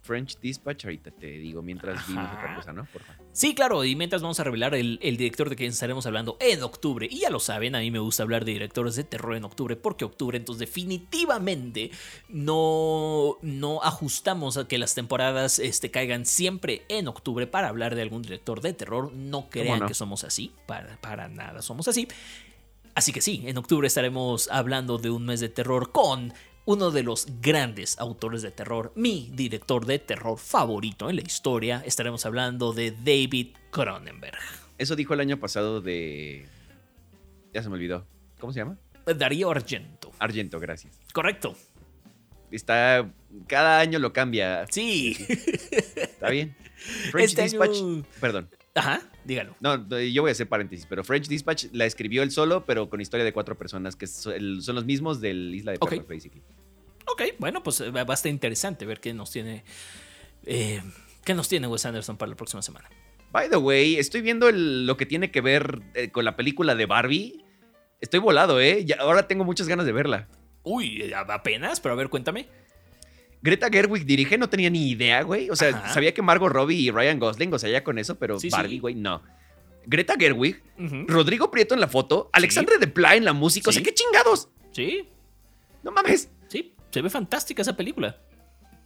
[0.03, 2.85] French Dispatch, ahorita te digo, mientras vimos otra cosa, ¿no?
[2.87, 3.25] Por favor.
[3.33, 6.63] Sí, claro, y mientras vamos a revelar el, el director de quien estaremos hablando en
[6.63, 7.07] octubre.
[7.09, 9.77] Y ya lo saben, a mí me gusta hablar de directores de terror en octubre,
[9.77, 11.93] porque octubre, entonces definitivamente
[12.29, 18.03] no, no ajustamos a que las temporadas este, caigan siempre en octubre para hablar de
[18.03, 19.13] algún director de terror.
[19.13, 19.87] No crean no?
[19.87, 22.09] que somos así, para, para nada somos así.
[22.95, 26.35] Así que sí, en octubre estaremos hablando de un mes de terror con
[26.65, 31.83] uno de los grandes autores de terror, mi director de terror favorito en la historia.
[31.85, 34.39] Estaremos hablando de David Cronenberg.
[34.79, 36.47] Eso dijo el año pasado de.
[37.53, 38.07] Ya se me olvidó.
[38.39, 38.79] ¿Cómo se llama?
[39.07, 40.11] Darío Argento.
[40.19, 40.99] Argento, gracias.
[41.13, 41.55] Correcto.
[42.51, 43.11] Está.
[43.47, 44.67] Cada año lo cambia.
[44.71, 45.17] Sí.
[45.29, 46.55] Está bien.
[47.11, 47.77] French Este Dispatch.
[47.79, 48.49] año- Perdón.
[48.75, 49.55] Ajá, dígalo.
[49.61, 53.01] No, yo voy a hacer paréntesis, pero French Dispatch la escribió él solo, pero con
[53.01, 54.35] historia de cuatro personas, que son
[54.75, 55.79] los mismos del Isla de.
[55.79, 56.43] Perros, basically.
[57.07, 59.65] Ok, bueno, pues eh, va a estar interesante ver qué nos tiene.
[60.47, 60.81] eh,
[61.25, 62.89] ¿Qué nos tiene Wes Anderson para la próxima semana?
[63.31, 66.75] By the way, estoy viendo el- lo que tiene que ver eh, con la película
[66.75, 67.45] de Barbie.
[68.01, 68.85] Estoy volado, ¿eh?
[68.85, 70.29] Ya- ahora tengo muchas ganas de verla.
[70.65, 72.49] Uy, apenas, pero a ver, cuéntame.
[73.43, 75.51] Greta Gerwig dirige, no tenía ni idea, güey.
[75.51, 75.93] O sea, Ajá.
[75.95, 78.77] sabía que Margot Robbie y Ryan Gosling, o sea, ya con eso, pero Sí, Barbie,
[78.77, 78.79] sí.
[78.79, 79.23] güey, no.
[79.87, 80.63] Greta Gerwig.
[81.09, 83.85] Rodrigo Prieto en la foto, Alexandre de Pla en la música, o sea, Sí.
[83.85, 84.49] qué chingados.
[84.71, 85.09] Sí,
[85.83, 86.29] No mames.
[86.49, 88.17] sí, se ve fantástica esa película.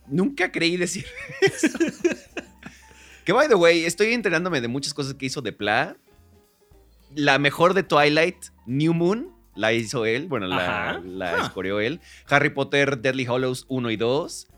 [0.08, 1.04] Nunca creí decir
[1.42, 1.68] eso.
[3.24, 5.96] que by the way, estoy enterándome de muchas cosas que hizo de Pla.
[7.14, 8.36] La mejor de Twilight,
[8.66, 10.28] New Moon, la hizo él.
[10.28, 12.00] Bueno, la, la escoreó él.
[12.28, 14.48] Harry Potter, Deadly Hollows 1 y 2.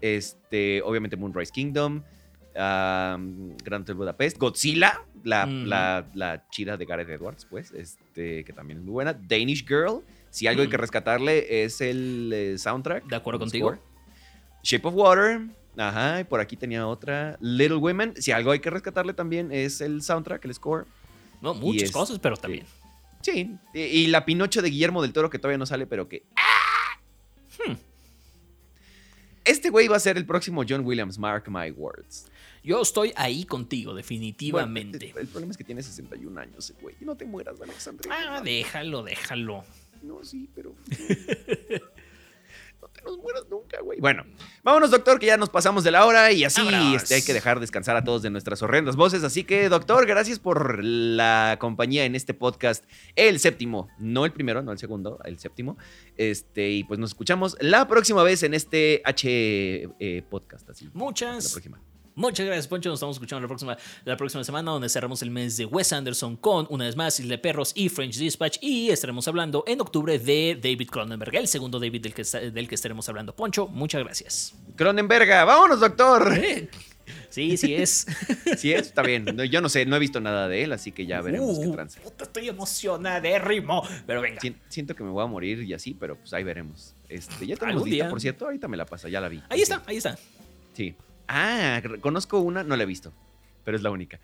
[0.00, 2.02] Este, obviamente Moonrise Kingdom.
[2.54, 4.38] um, Grand Hotel Budapest.
[4.38, 7.72] Godzilla, la, la, la chida de Gareth Edwards, pues.
[7.72, 9.12] Este, que también es muy buena.
[9.12, 10.02] Danish Girl.
[10.30, 13.06] Si algo hay que rescatarle es el eh, soundtrack.
[13.06, 13.68] De acuerdo contigo.
[13.70, 13.80] score.
[14.62, 15.40] Shape of Water.
[15.76, 17.36] Ajá, y por aquí tenía otra.
[17.40, 18.14] Little Women.
[18.20, 20.86] Si algo hay que rescatarle también es el soundtrack, el score.
[21.40, 22.64] No, muchas es- cosas, pero también.
[23.24, 26.24] Sí, y, la Pinocho de Guillermo del Toro que todavía no sale, pero que...
[27.66, 27.72] Hmm.
[29.46, 32.26] Este güey va a ser el próximo John Williams, mark my words.
[32.62, 35.12] Yo estoy ahí contigo, Bueno, definitivamente.
[35.12, 36.96] el, el problema es que tiene 61 años, el güey.
[37.00, 38.10] Y no te mueras, Alexandre.
[38.12, 39.64] ah, déjalo, déjalo.
[40.02, 40.74] No, sí, pero.
[43.04, 44.00] no te nos mueras nunca, güey.
[44.00, 44.24] Bueno,
[44.62, 46.62] vámonos, doctor, que ya nos pasamos de la hora y así
[46.94, 49.22] este, hay que dejar descansar a todos de nuestras horrendas voces.
[49.24, 52.84] Así que, doctor, gracias por la compañía en este podcast.
[53.14, 55.76] El séptimo, no el primero, no el segundo, el séptimo.
[56.16, 60.68] Este, y pues nos escuchamos la próxima vez en este H eh, podcast.
[60.70, 60.86] Así.
[60.86, 61.80] La Muchas, próxima.
[62.14, 62.88] Muchas gracias, Poncho.
[62.88, 66.36] Nos estamos escuchando la próxima, la próxima semana, donde cerramos el mes de Wes Anderson
[66.36, 68.58] con, una vez más, Isla de Perros y French Dispatch.
[68.60, 72.74] Y estaremos hablando en octubre de David Cronenberg, el segundo David del que, del que
[72.74, 73.34] estaremos hablando.
[73.34, 74.54] Poncho, muchas gracias.
[74.76, 76.32] Cronenberga, vámonos, doctor.
[77.28, 78.06] Sí, sí es.
[78.56, 79.24] Sí, es, está bien.
[79.34, 81.66] No, Yo no sé, no he visto nada de él, así que ya veremos qué
[81.66, 82.00] Uh, tranza.
[82.00, 83.82] puta, estoy emocionadérrimo.
[84.06, 84.40] Pero venga.
[84.40, 86.94] Sien- Siento que me voy a morir y así, pero pues ahí veremos.
[87.08, 88.08] Este, ya tenemos lista, día.
[88.08, 89.42] por cierto, ahorita me la pasa, ya la vi.
[89.50, 90.16] Ahí está, ahí está.
[90.72, 90.94] Sí.
[91.28, 93.12] Ah, conozco una, no la he visto,
[93.64, 94.20] pero es la única.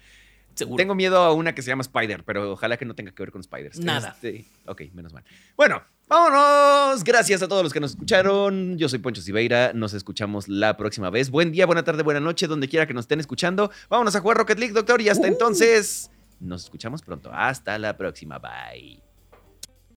[0.55, 0.77] Seguro.
[0.77, 3.31] Tengo miedo a una que se llama Spider, pero ojalá que no tenga que ver
[3.33, 3.79] con Spiders.
[3.79, 4.11] Nada.
[4.11, 5.23] Este, ok, menos mal.
[5.57, 7.03] Bueno, vámonos.
[7.05, 8.77] Gracias a todos los que nos escucharon.
[8.77, 9.73] Yo soy Poncho Siveira.
[9.73, 11.31] Nos escuchamos la próxima vez.
[11.31, 13.71] Buen día, buena tarde, buena noche, donde quiera que nos estén escuchando.
[13.89, 15.01] Vámonos a jugar Rocket League, doctor.
[15.01, 15.31] Y hasta Uh.
[15.31, 17.31] entonces, nos escuchamos pronto.
[17.33, 18.39] Hasta la próxima.
[18.39, 19.10] Bye.